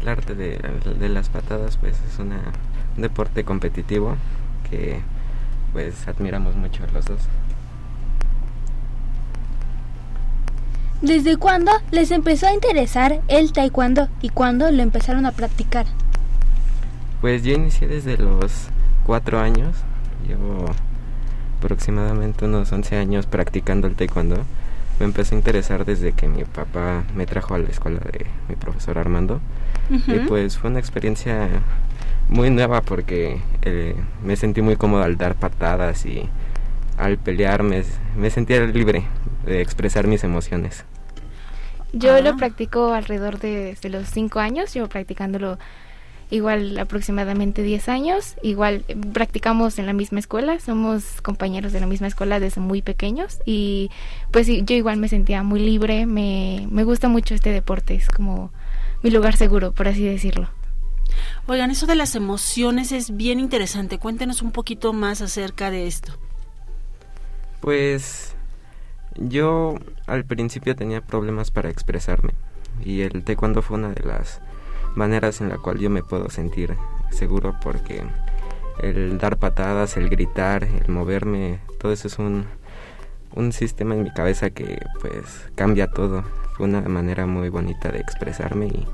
[0.00, 0.58] el arte de,
[0.98, 2.52] de las patadas, pues es una,
[2.96, 4.16] un deporte competitivo
[4.70, 5.00] que
[5.72, 7.20] pues admiramos mucho los dos.
[11.02, 15.84] ¿Desde cuándo les empezó a interesar el taekwondo y cuándo lo empezaron a practicar?
[17.20, 18.68] Pues yo inicié desde los
[19.04, 19.76] cuatro años,
[20.26, 20.64] llevo
[21.58, 24.36] aproximadamente unos 11 años practicando el taekwondo.
[24.98, 28.56] Me empezó a interesar desde que mi papá me trajo a la escuela de mi
[28.56, 29.40] profesor Armando.
[29.90, 31.48] Y pues fue una experiencia
[32.28, 36.28] muy nueva porque eh, me sentí muy cómodo al dar patadas y
[36.98, 37.82] al pelear me,
[38.16, 39.04] me sentía libre
[39.44, 40.84] de expresar mis emociones.
[41.92, 42.20] yo Ah.
[42.20, 45.58] lo practico alrededor de, desde los 5 años, llevo practicándolo
[46.30, 48.36] igual aproximadamente 10 años.
[48.42, 52.82] Igual eh, practicamos en la misma escuela, somos compañeros de la misma escuela desde muy
[52.82, 53.90] pequeños y
[54.32, 58.50] pues yo igual me sentía muy libre, me, me gusta mucho este deporte, es como
[59.02, 60.48] mi lugar seguro, por así decirlo.
[61.46, 63.98] Oigan, eso de las emociones es bien interesante.
[63.98, 66.12] Cuéntenos un poquito más acerca de esto.
[67.60, 68.34] Pues
[69.16, 72.32] yo al principio tenía problemas para expresarme
[72.84, 74.40] y el taekwondo fue una de las
[74.94, 76.76] maneras en la cual yo me puedo sentir
[77.10, 78.02] seguro porque
[78.82, 82.46] el dar patadas, el gritar, el moverme, todo eso es un,
[83.34, 86.24] un sistema en mi cabeza que pues cambia todo.
[86.56, 88.86] Fue una manera muy bonita de expresarme y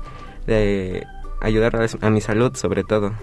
[0.45, 1.07] de
[1.43, 3.13] ayudar a, a mi salud sobre todo.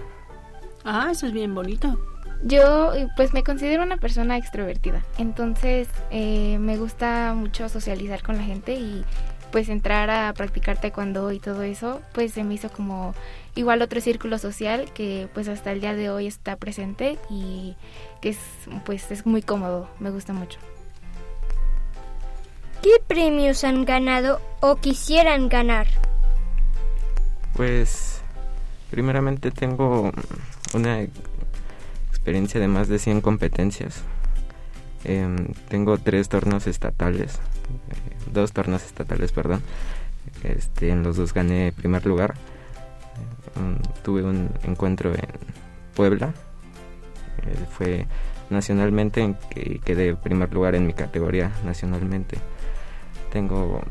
[0.85, 1.99] Ah, eso es bien bonito.
[2.43, 8.43] Yo pues me considero una persona extrovertida, entonces eh, me gusta mucho socializar con la
[8.43, 9.05] gente y
[9.51, 13.13] pues entrar a practicar taekwondo y todo eso, pues se me hizo como
[13.53, 17.75] igual otro círculo social que pues hasta el día de hoy está presente y
[18.21, 18.39] que es
[18.85, 20.57] pues es muy cómodo, me gusta mucho.
[22.81, 25.85] ¿Qué premios han ganado o quisieran ganar?
[27.53, 28.10] Pues
[28.91, 30.11] primeramente tengo
[30.73, 31.01] una
[32.09, 34.03] experiencia de más de 100 competencias.
[35.03, 39.61] Em, tengo tres torneos estatales, eh, dos torneos estatales, perdón.
[40.43, 42.35] Este, en los dos gané primer lugar.
[43.55, 45.27] Um, tuve un encuentro en
[45.95, 46.33] Puebla.
[47.43, 48.05] eh, fue
[48.49, 52.37] nacionalmente en que quedé primer lugar en mi categoría nacionalmente.
[53.31, 53.81] Tengo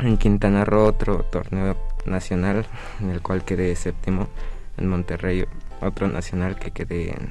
[0.00, 2.66] en Quintana Roo otro torneo nacional
[3.00, 4.28] en el cual quedé séptimo.
[4.76, 5.44] En Monterrey
[5.80, 7.30] otro nacional que quedé en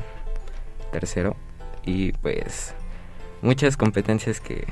[0.91, 1.35] tercero.
[1.85, 2.73] Y pues
[3.41, 4.65] muchas competencias que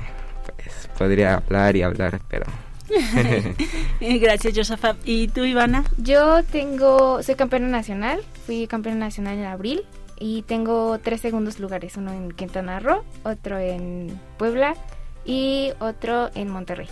[0.56, 2.46] pues podría hablar y hablar, pero
[4.00, 4.96] Gracias, Josafa.
[5.04, 5.84] ¿Y tú, Ivana?
[5.98, 9.82] Yo tengo, soy campeona nacional, fui campeona nacional en abril
[10.18, 14.74] y tengo tres segundos lugares, uno en Quintana Roo, otro en Puebla
[15.24, 16.88] y otro en Monterrey.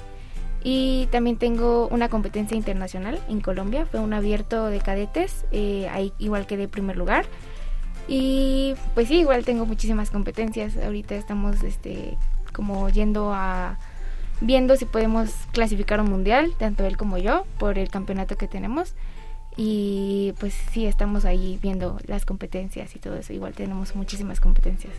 [0.65, 6.13] Y también tengo una competencia internacional en Colombia, fue un abierto de cadetes, eh, ahí
[6.19, 7.27] igual quedé primer lugar.
[8.09, 10.77] Y pues sí, igual tengo muchísimas competencias.
[10.77, 12.17] Ahorita estamos este
[12.53, 13.79] como yendo a
[14.41, 18.95] viendo si podemos clasificar un mundial, tanto él como yo, por el campeonato que tenemos.
[19.57, 23.33] Y pues sí, estamos ahí viendo las competencias y todo eso.
[23.33, 24.93] Igual tenemos muchísimas competencias.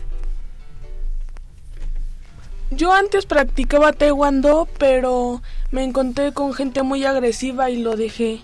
[2.76, 8.40] Yo antes practicaba taekwondo, pero me encontré con gente muy agresiva y lo dejé.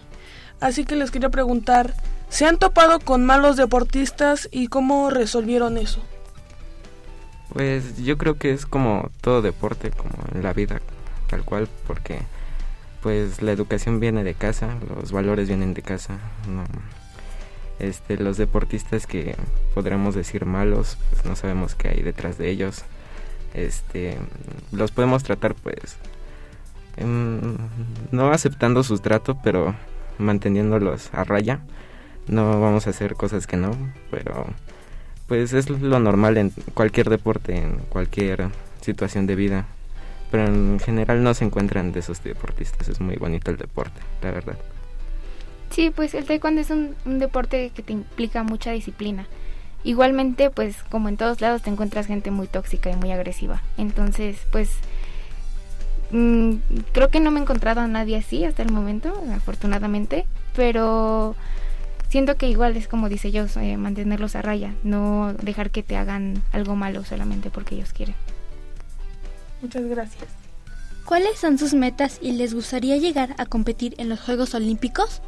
[0.60, 1.94] Así que les quería preguntar,
[2.28, 6.00] ¿se han topado con malos deportistas y cómo resolvieron eso?
[7.52, 10.80] Pues yo creo que es como todo deporte, como en la vida,
[11.28, 12.20] tal cual, porque
[13.02, 16.18] pues la educación viene de casa, los valores vienen de casa.
[16.48, 16.64] No,
[17.80, 19.34] este, los deportistas que
[19.74, 22.84] podríamos decir malos, pues no sabemos qué hay detrás de ellos.
[23.54, 24.16] Este,
[24.72, 25.96] los podemos tratar pues
[26.96, 27.56] em,
[28.12, 29.74] no aceptando su trato, pero
[30.18, 31.60] manteniéndolos a raya.
[32.28, 33.76] No vamos a hacer cosas que no,
[34.10, 34.46] pero
[35.26, 38.48] pues es lo normal en cualquier deporte, en cualquier
[38.80, 39.66] situación de vida.
[40.30, 42.88] Pero en general no se encuentran de esos deportistas.
[42.88, 44.56] Es muy bonito el deporte, la verdad.
[45.70, 49.26] Sí, pues el taekwondo es un, un deporte que te implica mucha disciplina.
[49.82, 53.62] Igualmente, pues como en todos lados te encuentras gente muy tóxica y muy agresiva.
[53.78, 54.70] Entonces, pues
[56.10, 56.56] mm,
[56.92, 61.34] creo que no me he encontrado a nadie así hasta el momento, afortunadamente, pero
[62.10, 65.96] siento que igual es como dice yo, eh, mantenerlos a raya, no dejar que te
[65.96, 68.14] hagan algo malo solamente porque ellos quieren.
[69.62, 70.28] Muchas gracias.
[71.04, 75.22] ¿Cuáles son sus metas y les gustaría llegar a competir en los Juegos Olímpicos?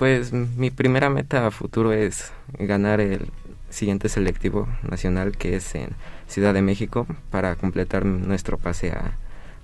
[0.00, 3.28] Pues mi primera meta a futuro es ganar el
[3.68, 5.90] siguiente selectivo nacional que es en
[6.26, 9.12] Ciudad de México para completar nuestro pase a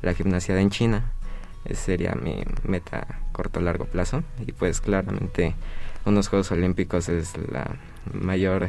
[0.02, 1.10] la gimnasia en China.
[1.64, 5.54] Esa sería mi meta corto largo plazo y pues claramente
[6.04, 7.74] unos Juegos Olímpicos es la
[8.12, 8.68] mayor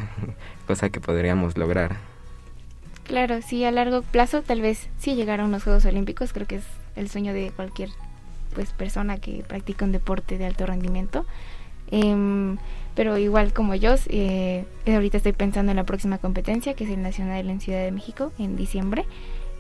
[0.68, 1.98] cosa que podríamos lograr.
[3.04, 6.56] Claro, sí, a largo plazo tal vez sí llegar a unos Juegos Olímpicos, creo que
[6.56, 6.66] es
[6.96, 7.90] el sueño de cualquier
[8.56, 11.26] pues persona que practica un deporte de alto rendimiento.
[11.92, 12.58] Em,
[12.96, 17.02] pero igual como yo, eh, ahorita estoy pensando en la próxima competencia, que es el
[17.02, 19.06] Nacional en Ciudad de México, en diciembre.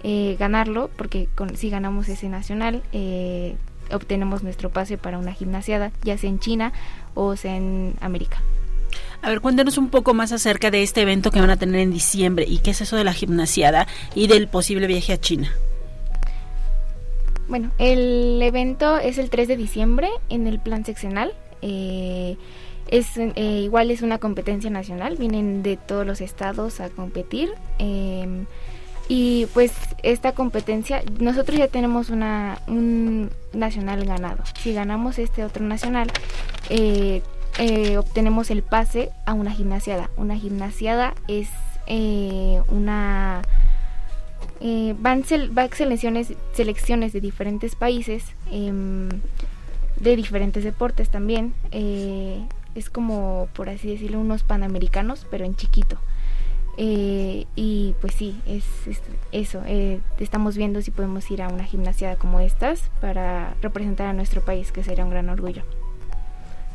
[0.03, 3.55] Eh, ganarlo, porque con, si ganamos ese nacional, eh,
[3.91, 6.73] obtenemos nuestro pase para una gimnasiada, ya sea en China
[7.15, 8.41] o sea en América.
[9.21, 11.91] A ver, cuéntanos un poco más acerca de este evento que van a tener en
[11.91, 15.51] diciembre y qué es eso de la gimnasiada y del posible viaje a China.
[17.47, 21.33] Bueno, el evento es el 3 de diciembre en el plan seccional.
[21.61, 22.37] Eh,
[22.89, 27.49] es eh, igual es una competencia nacional, vienen de todos los estados a competir.
[27.79, 28.45] Eh,
[29.09, 29.71] y pues
[30.03, 34.43] esta competencia, nosotros ya tenemos una, un nacional ganado.
[34.61, 36.11] Si ganamos este otro nacional,
[36.69, 37.21] eh,
[37.57, 40.09] eh, obtenemos el pase a una gimnasiada.
[40.17, 41.49] Una gimnasiada es
[41.87, 43.41] eh, una...
[44.99, 49.07] Van, sel- van selecciones, selecciones de diferentes países, em,
[49.99, 51.53] de diferentes deportes también.
[51.71, 52.45] eh,
[52.75, 55.97] es como, por así decirlo, unos panamericanos, pero en chiquito.
[56.77, 59.63] Eh, y pues sí, es, es eso.
[59.65, 64.41] eh, estamos viendo si podemos ir a una gimnasiada como estas para representar a nuestro
[64.41, 65.63] país, que sería un gran orgullo.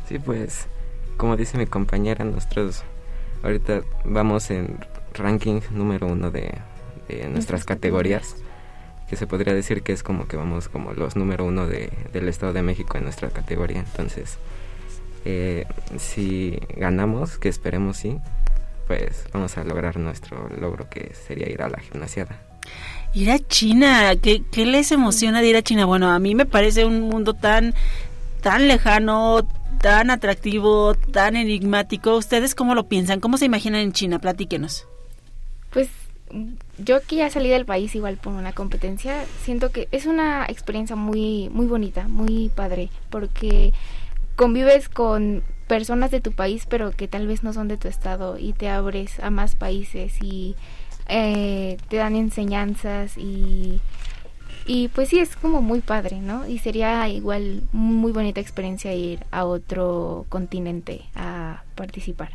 [0.09, 0.67] Sí, pues
[1.15, 2.83] como dice mi compañera, nosotros
[3.41, 4.77] ahorita vamos en
[5.13, 6.53] ranking número uno de,
[7.07, 8.35] de nuestras categorías,
[9.13, 12.27] que se podría decir que es como que vamos como los número uno de, del
[12.27, 13.81] Estado de México en nuestra categoría.
[13.81, 14.39] Entonces,
[15.23, 15.67] eh,
[15.99, 18.17] si ganamos, que esperemos sí,
[18.87, 22.41] pues vamos a lograr nuestro logro que sería ir a la gimnasiada.
[23.13, 25.85] Ir a China, ¿qué, qué les emociona de ir a China?
[25.85, 27.75] Bueno, a mí me parece un mundo tan,
[28.41, 29.47] tan lejano,
[29.79, 32.17] tan atractivo, tan enigmático.
[32.17, 33.19] ¿Ustedes cómo lo piensan?
[33.19, 34.17] ¿Cómo se imaginan en China?
[34.17, 34.87] Platíquenos.
[35.69, 35.89] Pues
[36.77, 40.95] yo que ya salí del país igual por una competencia, siento que es una experiencia
[40.95, 43.73] muy muy bonita, muy padre, porque
[44.35, 48.37] convives con personas de tu país, pero que tal vez no son de tu estado
[48.37, 50.55] y te abres a más países y
[51.07, 53.79] eh, te dan enseñanzas y
[54.65, 56.47] y pues sí es como muy padre, ¿no?
[56.47, 62.31] Y sería igual muy bonita experiencia ir a otro continente a participar.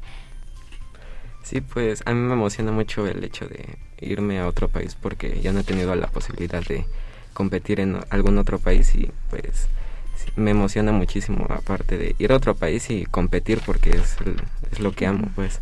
[1.43, 5.41] Sí, pues a mí me emociona mucho el hecho de irme a otro país porque
[5.43, 6.85] yo no he tenido la posibilidad de
[7.33, 9.69] competir en algún otro país y pues
[10.17, 14.43] sí, me emociona muchísimo aparte de ir a otro país y competir porque es, el-
[14.73, 15.61] es lo que amo pues.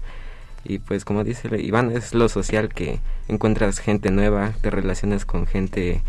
[0.64, 5.46] Y pues como dice Iván es lo social que encuentras gente nueva te relacionas con
[5.46, 6.02] gente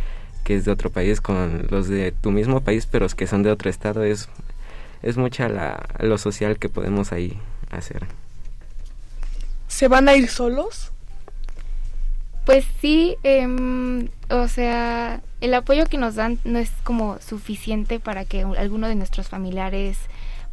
[0.43, 3.51] que es de otro país con los de tu mismo país pero que son de
[3.51, 4.29] otro estado es
[5.03, 8.07] es mucha la, lo social que podemos ahí hacer.
[9.67, 10.91] ¿Se van a ir solos?
[12.47, 18.23] Pues sí, em, o sea, el apoyo que nos dan no es como suficiente para
[18.23, 19.97] que alguno de nuestros familiares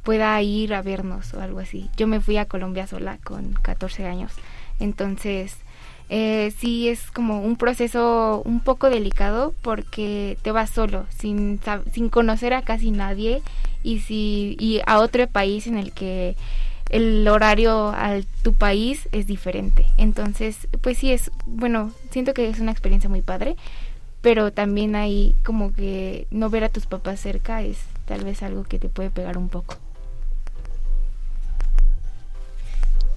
[0.02, 1.88] pueda ir a vernos o algo así.
[1.96, 4.32] Yo me fui a Colombia sola con 14 años,
[4.80, 5.56] entonces
[6.08, 11.60] eh, sí es como un proceso un poco delicado porque te vas solo, sin,
[11.92, 13.40] sin conocer a casi nadie
[13.84, 16.34] y, si, y a otro país en el que
[16.90, 19.86] el horario a tu país es diferente.
[19.98, 23.56] Entonces, pues sí es, bueno, siento que es una experiencia muy padre,
[24.20, 28.64] pero también hay como que no ver a tus papás cerca es tal vez algo
[28.64, 29.76] que te puede pegar un poco.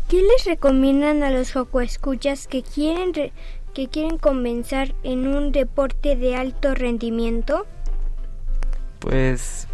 [0.10, 1.54] ¿Qué les recomiendan a los
[1.84, 3.34] escuchas que quieren re-
[3.74, 7.66] que quieren comenzar en un deporte de alto rendimiento?
[9.00, 9.68] Pues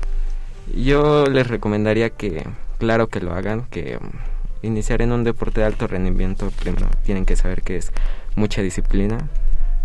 [0.75, 2.45] yo les recomendaría que,
[2.77, 7.25] claro que lo hagan, que mm, iniciar en un deporte de alto rendimiento, primero tienen
[7.25, 7.91] que saber que es
[8.35, 9.17] mucha disciplina,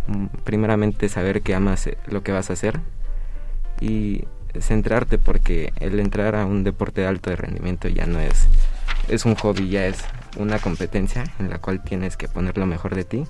[0.07, 2.81] mm, primeramente saber que amas eh, lo que vas a hacer
[3.81, 4.25] y
[4.61, 8.49] centrarte porque el entrar a un deporte de alto rendimiento ya no es,
[9.09, 10.05] es un hobby, ya es
[10.37, 13.25] una competencia en la cual tienes que poner lo mejor de ti,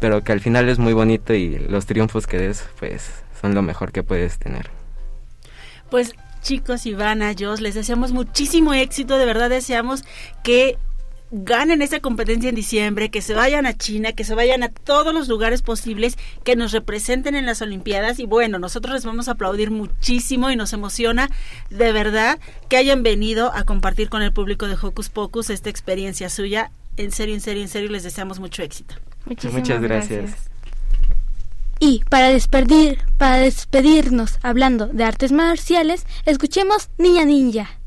[0.00, 3.62] pero que al final es muy bonito y los triunfos que des pues son lo
[3.62, 4.70] mejor que puedes tener.
[5.90, 10.04] Pues chicos, Ivana, Jos, les deseamos muchísimo éxito, de verdad deseamos
[10.42, 10.76] que
[11.32, 15.14] ganen esta competencia en diciembre, que se vayan a China, que se vayan a todos
[15.14, 19.32] los lugares posibles, que nos representen en las Olimpiadas y bueno, nosotros les vamos a
[19.32, 21.30] aplaudir muchísimo y nos emociona
[21.70, 22.38] de verdad
[22.68, 26.70] que hayan venido a compartir con el público de Hocus Pocus esta experiencia suya.
[26.98, 28.94] En serio, en serio, en serio, les deseamos mucho éxito.
[29.24, 30.51] Muchas gracias.
[31.84, 37.81] Y para despedir, para despedirnos hablando de artes marciales, escuchemos Niña Ninja.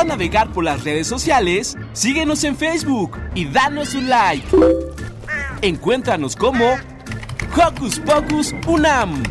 [0.00, 4.46] Gusta navegar por las redes sociales, síguenos en Facebook y danos un like.
[5.60, 6.64] Encuéntranos como
[7.54, 9.22] Hocus Pocus Unam.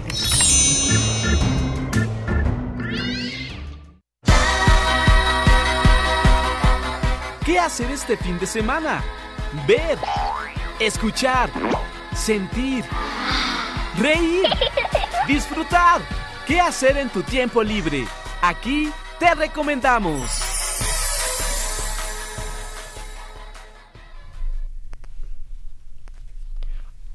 [7.45, 9.03] ¿Qué hacer este fin de semana?
[9.67, 9.97] Ver,
[10.80, 11.49] escuchar,
[12.15, 12.86] sentir,
[13.97, 14.45] reír,
[15.26, 16.01] disfrutar.
[16.45, 18.05] ¿Qué hacer en tu tiempo libre?
[18.41, 20.48] Aquí te recomendamos.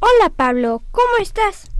[0.06, 1.70] Hola Pablo, ¿cómo estás?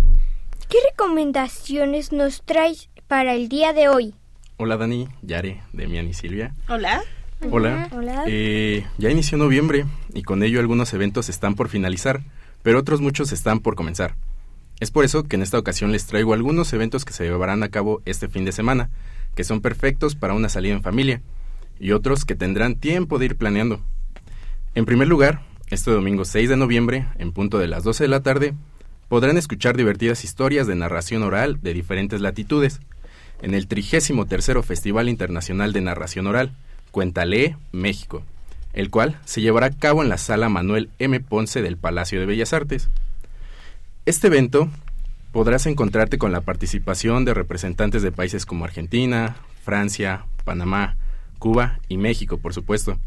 [0.70, 4.14] ¿qué recomendaciones nos traes para el día de hoy?
[4.56, 6.54] Hola Dani, Yare, Demian y Silvia.
[6.70, 7.02] Hola.
[7.50, 7.90] Hola.
[7.92, 8.24] Hola.
[8.26, 12.22] Eh, ya inició noviembre y con ello algunos eventos están por finalizar,
[12.62, 14.14] pero otros muchos están por comenzar.
[14.80, 17.68] Es por eso que en esta ocasión les traigo algunos eventos que se llevarán a
[17.68, 18.88] cabo este fin de semana,
[19.34, 21.20] que son perfectos para una salida en familia,
[21.78, 23.82] y otros que tendrán tiempo de ir planeando.
[24.74, 25.42] En primer lugar,
[25.74, 28.54] este domingo 6 de noviembre, en punto de las 12 de la tarde,
[29.08, 32.80] podrán escuchar divertidas historias de narración oral de diferentes latitudes,
[33.42, 34.12] en el 33
[34.64, 36.52] Festival Internacional de Narración Oral,
[36.92, 38.22] Cuéntale, México,
[38.72, 41.18] el cual se llevará a cabo en la sala Manuel M.
[41.20, 42.88] Ponce del Palacio de Bellas Artes.
[44.06, 44.68] Este evento
[45.32, 50.96] podrás encontrarte con la participación de representantes de países como Argentina, Francia, Panamá,
[51.40, 52.98] Cuba y México, por supuesto.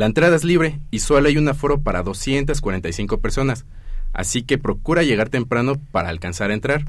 [0.00, 3.66] La entrada es libre y solo hay un aforo para 245 personas,
[4.14, 6.86] así que procura llegar temprano para alcanzar a entrar.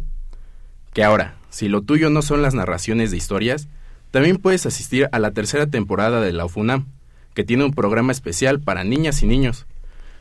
[0.93, 3.68] Que ahora, si lo tuyo no son las narraciones de historias,
[4.12, 6.88] también puedes asistir a la tercera temporada de la UFUNAM,
[7.34, 9.66] que tiene un programa especial para niñas y niños,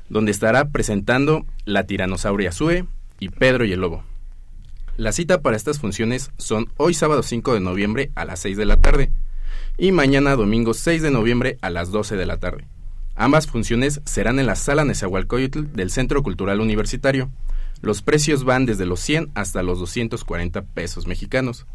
[0.08, 2.86] donde estará presentando La Tiranosauria Sue
[3.20, 4.02] y Pedro y el Lobo.
[4.96, 8.66] La cita para estas funciones son hoy sábado 5 de noviembre a las 6 de
[8.66, 9.12] la tarde
[9.78, 12.66] y mañana domingo 6 de noviembre a las 12 de la tarde.
[13.20, 17.28] Ambas funciones serán en la sala Nezahualcóyotl del Centro Cultural Universitario.
[17.82, 21.66] Los precios van desde los 100 hasta los 240 pesos mexicanos.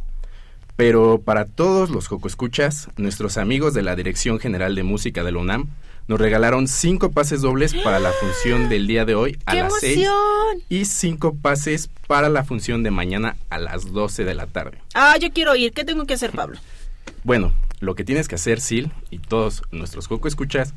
[0.76, 5.34] Pero para todos los Joco Escuchas, nuestros amigos de la Dirección General de Música de
[5.34, 5.68] la UNAM
[6.08, 9.74] nos regalaron cinco pases dobles para la función del día de hoy a ¡Qué las
[9.82, 10.64] 6 emoción!
[10.68, 14.80] y cinco pases para la función de mañana a las 12 de la tarde.
[14.96, 15.74] Ah, yo quiero ir.
[15.74, 16.58] ¿Qué tengo que hacer, Pablo?
[17.24, 20.74] Bueno, lo que tienes que hacer, Sil, y todos nuestros Joco Escuchas,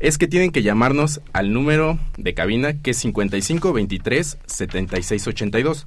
[0.00, 5.86] es que tienen que llamarnos al número de cabina que es 5523 7682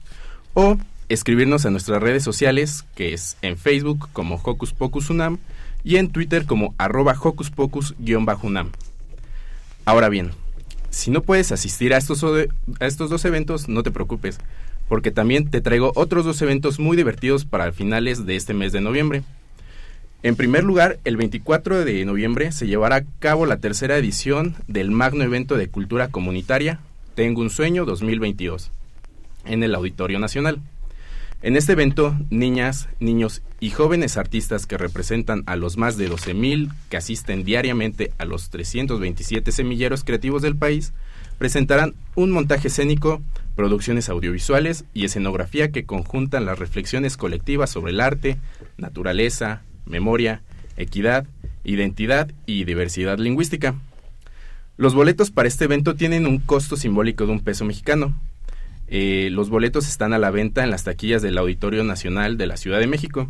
[0.53, 0.77] o
[1.09, 5.37] escribirnos a nuestras redes sociales, que es en Facebook como Hocus Pocus Unam
[5.83, 8.71] y en Twitter como arroba Hocus Pocus-Unam.
[9.85, 10.31] Ahora bien,
[10.89, 14.39] si no puedes asistir a estos, a estos dos eventos, no te preocupes,
[14.87, 18.81] porque también te traigo otros dos eventos muy divertidos para finales de este mes de
[18.81, 19.23] noviembre.
[20.25, 24.89] En primer lugar, el 24 de noviembre se llevará a cabo la tercera edición del
[24.89, 26.79] magno evento de cultura comunitaria
[27.13, 28.71] Tengo un sueño 2022
[29.45, 30.61] en el Auditorio Nacional.
[31.43, 36.73] En este evento, niñas, niños y jóvenes artistas que representan a los más de 12.000
[36.89, 40.91] que asisten diariamente a los 327 semilleros creativos del país
[41.37, 43.21] presentarán un montaje escénico,
[43.55, 48.37] producciones audiovisuales y escenografía que conjuntan las reflexiones colectivas sobre el arte,
[48.77, 50.41] naturaleza, memoria,
[50.77, 51.25] equidad,
[51.63, 53.75] identidad y diversidad lingüística.
[54.77, 58.13] Los boletos para este evento tienen un costo simbólico de un peso mexicano.
[58.87, 62.57] Eh, los boletos están a la venta en las taquillas del Auditorio Nacional de la
[62.57, 63.29] Ciudad de México.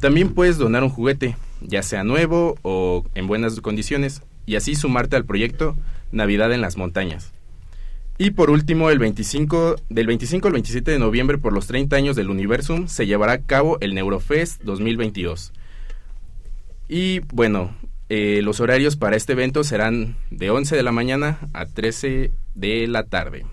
[0.00, 5.16] También puedes donar un juguete, ya sea nuevo o en buenas condiciones, y así sumarte
[5.16, 5.76] al proyecto
[6.12, 7.32] Navidad en las Montañas.
[8.18, 12.16] Y por último, el 25, del 25 al 27 de noviembre, por los 30 años
[12.16, 15.52] del Universum, se llevará a cabo el Neurofest 2022.
[16.88, 17.74] Y bueno,
[18.08, 22.86] eh, los horarios para este evento serán de 11 de la mañana a 13 de
[22.86, 23.44] la tarde.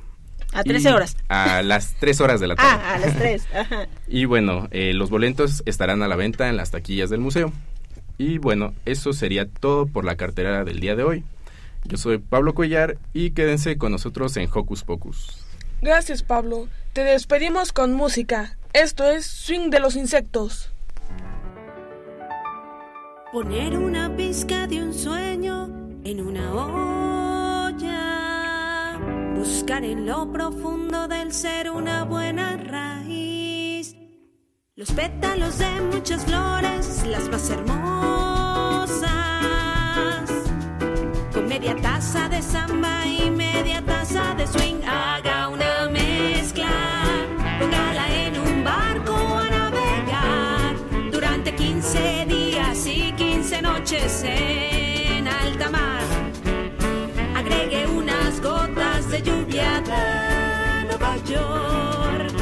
[0.54, 1.18] A 13 Y horas.
[1.30, 2.84] A las 3 horas de la tarde.
[2.84, 3.48] Ah, a las 3.
[3.56, 3.88] Ajá.
[4.08, 7.52] Y bueno, eh, los boletos estarán a la venta en las taquillas del museo.
[8.20, 11.24] Y bueno, eso sería todo por la cartera del día de hoy.
[11.86, 15.44] Yo soy Pablo Cuellar y quédense con nosotros en Hocus Pocus.
[15.82, 16.70] Gracias, Pablo.
[16.94, 18.56] Te despedimos con música.
[18.72, 20.73] Esto es Swing de los Insectos.
[23.34, 25.66] Poner una pizca de un sueño
[26.04, 26.54] en una
[27.74, 29.00] olla.
[29.36, 33.96] Buscar en lo profundo del ser una buena raíz.
[34.76, 39.10] Los pétalos de muchas flores, las más hermosas.
[41.34, 44.84] Con media taza de samba y media taza de swing.
[44.86, 45.63] Haga una
[53.84, 56.02] noches en alta mar.
[57.36, 62.34] Agregue unas gotas de lluvia de Nueva York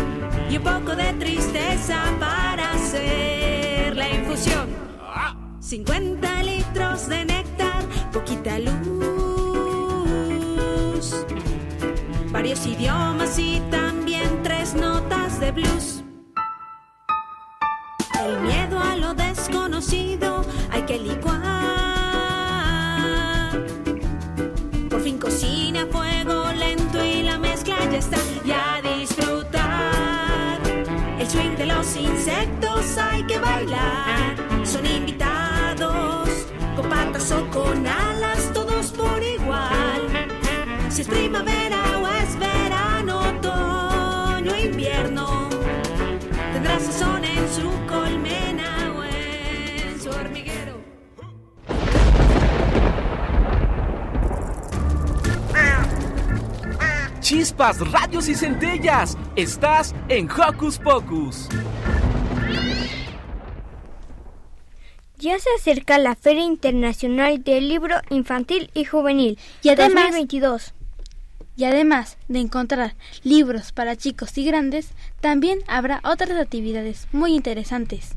[0.52, 4.70] y un poco de tristeza para hacer la infusión.
[5.60, 8.76] 50 litros de néctar, poquita luz,
[12.32, 16.04] varios idiomas y también tres notas de blues.
[18.24, 21.42] El miedo a lo desconocido hay que licuar.
[24.90, 28.18] Por fin cocina a fuego lento y la mezcla ya está.
[28.46, 29.42] Y a disfrutar
[31.66, 34.36] los insectos hay que bailar.
[34.64, 36.30] Son invitados
[36.76, 40.02] con patas o con alas, todos por igual.
[40.90, 41.81] Si es primavera
[57.62, 59.16] Chispas, radios y centellas.
[59.36, 61.48] Estás en Hocus Pocus.
[65.20, 70.74] Ya se acerca la Feria Internacional del Libro Infantil y Juvenil Y además- 2022.
[71.56, 74.90] Y además de encontrar libros para chicos y grandes,
[75.20, 78.16] también habrá otras actividades muy interesantes.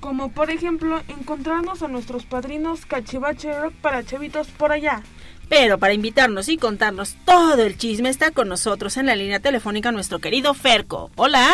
[0.00, 5.02] Como por ejemplo encontrarnos a nuestros padrinos Cachivache Rock para chavitos por allá.
[5.50, 9.90] Pero para invitarnos y contarnos todo el chisme está con nosotros en la línea telefónica
[9.90, 11.10] nuestro querido Ferco.
[11.16, 11.44] Hola.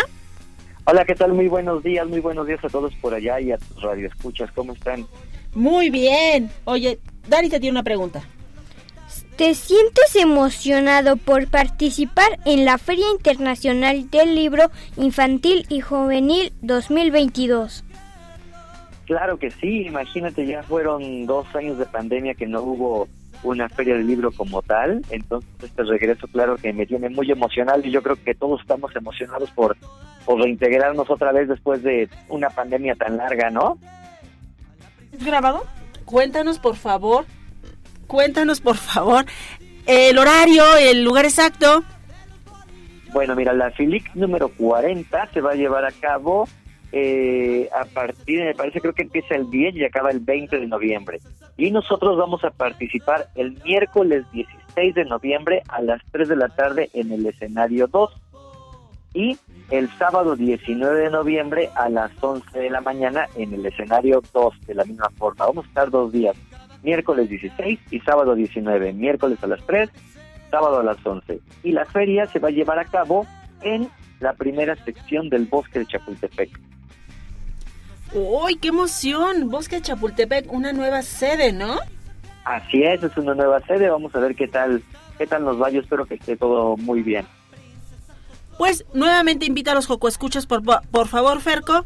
[0.85, 1.33] Hola, ¿qué tal?
[1.33, 4.53] Muy buenos días, muy buenos días a todos por allá y a tus radioescuchas.
[4.53, 5.07] ¿Cómo están?
[5.55, 6.51] Muy bien.
[6.65, 8.23] Oye, Dani te tiene una pregunta.
[9.37, 17.83] ¿Te sientes emocionado por participar en la Feria Internacional del Libro Infantil y Juvenil 2022?
[19.07, 23.09] Claro que sí, imagínate, ya fueron dos años de pandemia que no hubo
[23.49, 27.85] una feria del libro como tal, entonces este regreso claro que me tiene muy emocional
[27.85, 29.77] y yo creo que todos estamos emocionados por,
[30.25, 33.79] por reintegrarnos otra vez después de una pandemia tan larga, ¿no?
[35.13, 35.65] ¿Es grabado?
[36.05, 37.25] Cuéntanos, por favor.
[38.07, 39.25] Cuéntanos, por favor,
[39.87, 41.83] el horario, el lugar exacto.
[43.13, 46.49] Bueno, mira, la FILIC número 40 se va a llevar a cabo
[46.93, 50.67] eh, a partir, me parece, creo que empieza el 10 y acaba el 20 de
[50.67, 51.21] noviembre.
[51.57, 56.49] Y nosotros vamos a participar el miércoles 16 de noviembre a las 3 de la
[56.49, 58.11] tarde en el escenario 2.
[59.15, 59.39] Y
[59.71, 64.67] el sábado 19 de noviembre a las 11 de la mañana en el escenario 2,
[64.67, 65.47] de la misma forma.
[65.47, 66.37] Vamos a estar dos días,
[66.83, 68.93] miércoles 16 y sábado 19.
[68.93, 69.91] Miércoles a las 3,
[70.51, 71.41] sábado a las 11.
[71.63, 73.27] Y la feria se va a llevar a cabo
[73.63, 73.89] en
[74.21, 76.66] la primera sección del bosque de Chapultepec.
[78.13, 79.51] ¡Uy, qué emoción!
[79.51, 81.77] Bosque Chapultepec, una nueva sede, ¿no?
[82.45, 83.91] Así es, es una nueva sede.
[83.91, 84.83] Vamos a ver qué tal,
[85.19, 85.71] qué tal nos va.
[85.71, 87.27] Yo espero que esté todo muy bien.
[88.57, 91.85] Pues nuevamente invita a los Joco Escuchas, por, por favor, Ferco.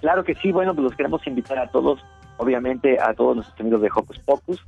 [0.00, 2.00] Claro que sí, bueno, pues los queremos invitar a todos,
[2.38, 4.60] obviamente a todos nuestros amigos de Hocus Pocus,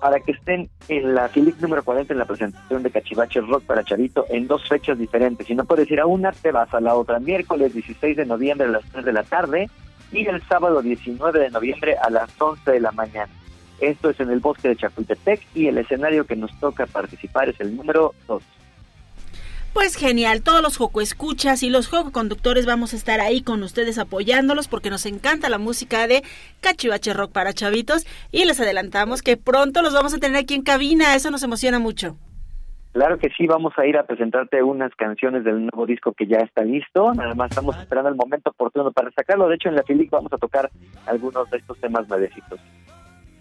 [0.00, 3.84] para que estén en la FILIC número 40 en la presentación de Cachivache Rock para
[3.84, 5.46] Chavito en dos fechas diferentes.
[5.46, 7.20] Si no puedes ir a una, te vas a la otra.
[7.20, 9.68] Miércoles 16 de noviembre a las 3 de la tarde
[10.10, 13.32] y el sábado 19 de noviembre a las 11 de la mañana.
[13.80, 17.60] Esto es en el bosque de Chapultepec y el escenario que nos toca participar es
[17.60, 18.42] el número 2.
[19.72, 23.62] Pues genial, todos los Joco Escuchas y los Joco Conductores vamos a estar ahí con
[23.62, 26.24] ustedes apoyándolos porque nos encanta la música de
[26.60, 30.62] Cachivache Rock para chavitos y les adelantamos que pronto los vamos a tener aquí en
[30.62, 32.16] cabina, eso nos emociona mucho.
[32.92, 36.38] Claro que sí, vamos a ir a presentarte unas canciones del nuevo disco que ya
[36.38, 37.14] está listo.
[37.14, 39.48] Nada más estamos esperando el momento oportuno para sacarlo.
[39.48, 40.68] De hecho, en la FILIC vamos a tocar
[41.06, 42.58] algunos de estos temas nuevecitos.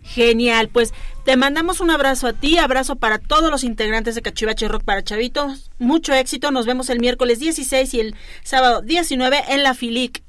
[0.09, 0.91] Genial, pues
[1.23, 5.03] te mandamos un abrazo a ti, abrazo para todos los integrantes de Cachivache Rock para
[5.03, 5.69] Chavitos.
[5.77, 10.23] Mucho éxito, nos vemos el miércoles 16 y el sábado 19 en la FILIC.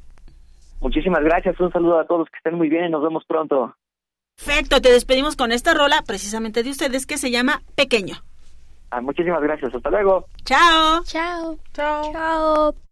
[0.81, 3.75] Muchísimas gracias, un saludo a todos, que estén muy bien y nos vemos pronto.
[4.37, 8.17] Perfecto, te despedimos con esta rola precisamente de ustedes que se llama Pequeño.
[8.91, 10.27] Ah, muchísimas gracias, hasta luego.
[10.45, 11.03] Chao.
[11.05, 11.59] Chao.
[11.73, 12.13] Chao.
[12.13, 12.90] Chao.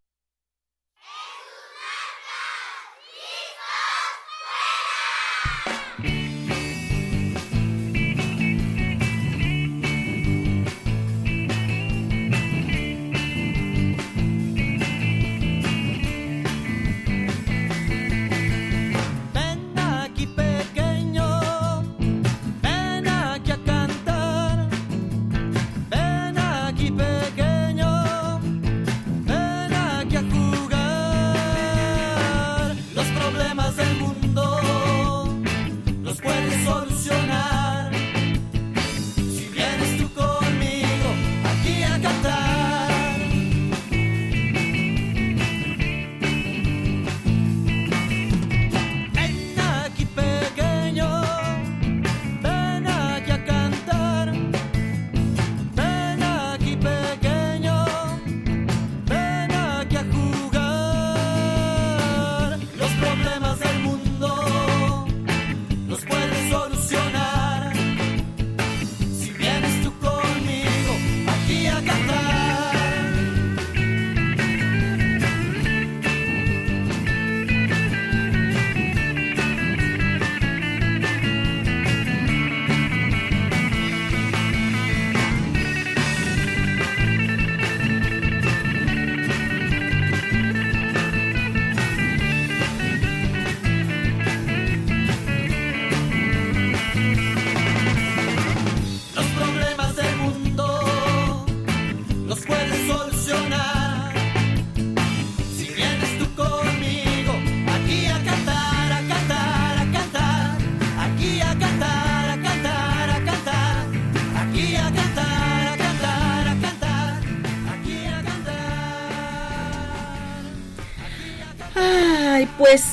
[122.39, 122.84] Ay, pues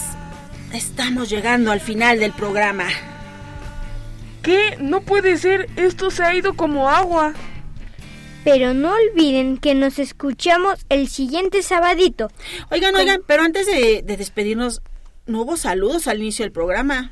[0.73, 2.87] estamos llegando al final del programa.
[4.41, 4.75] ¿Qué?
[4.81, 7.35] No puede ser, esto se ha ido como agua.
[8.43, 12.31] Pero no olviden que nos escuchamos el siguiente sabadito.
[12.71, 14.81] Oigan, oigan, pero antes de, de despedirnos,
[15.27, 17.11] no hubo saludos al inicio del programa.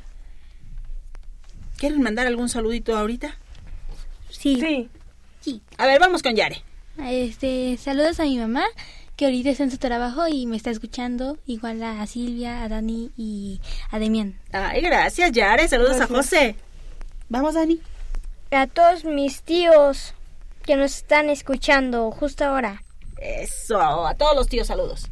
[1.76, 3.38] ¿Quieren mandar algún saludito ahorita?
[4.28, 4.58] Sí.
[4.58, 4.88] Sí.
[5.40, 5.62] Sí.
[5.78, 6.64] A ver, vamos con Yare.
[6.98, 8.64] Este, saludos a mi mamá,
[9.16, 13.12] que ahorita está en su trabajo y me está escuchando, igual a Silvia, a Dani
[13.16, 13.60] y
[13.90, 14.38] a Demian.
[14.52, 15.68] Ay, gracias, Yare.
[15.68, 16.10] Saludos Gracias.
[16.10, 16.56] a José.
[17.28, 17.80] Vamos, Dani.
[18.50, 20.14] A todos mis tíos
[20.64, 22.82] que nos están escuchando justo ahora.
[23.18, 25.06] Eso, a todos los tíos, saludos.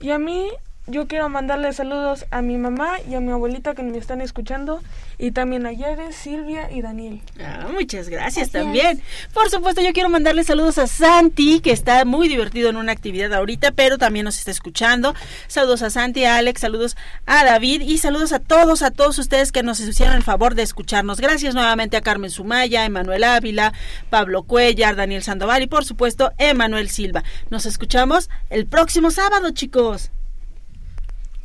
[0.00, 0.48] Y a mí,
[0.88, 4.82] yo quiero mandarle saludos a mi mamá y a mi abuelita que me están escuchando.
[5.18, 7.22] Y también a Yare, Silvia y Daniel.
[7.40, 9.00] Ah, muchas gracias, también.
[9.32, 13.32] Por supuesto, yo quiero mandarle saludos a Santi, que está muy divertido en una actividad
[13.32, 15.14] ahorita, pero también nos está escuchando.
[15.48, 19.52] Saludos a Santi, a Alex, saludos a David y saludos a todos, a todos ustedes
[19.52, 21.18] que nos hicieron el favor de escucharnos.
[21.18, 23.72] Gracias nuevamente a Carmen Sumaya, Emanuel Ávila,
[24.10, 27.24] Pablo Cuellar, Daniel Sandoval y por supuesto Emanuel Silva.
[27.48, 30.10] Nos escuchamos el próximo sábado, chicos.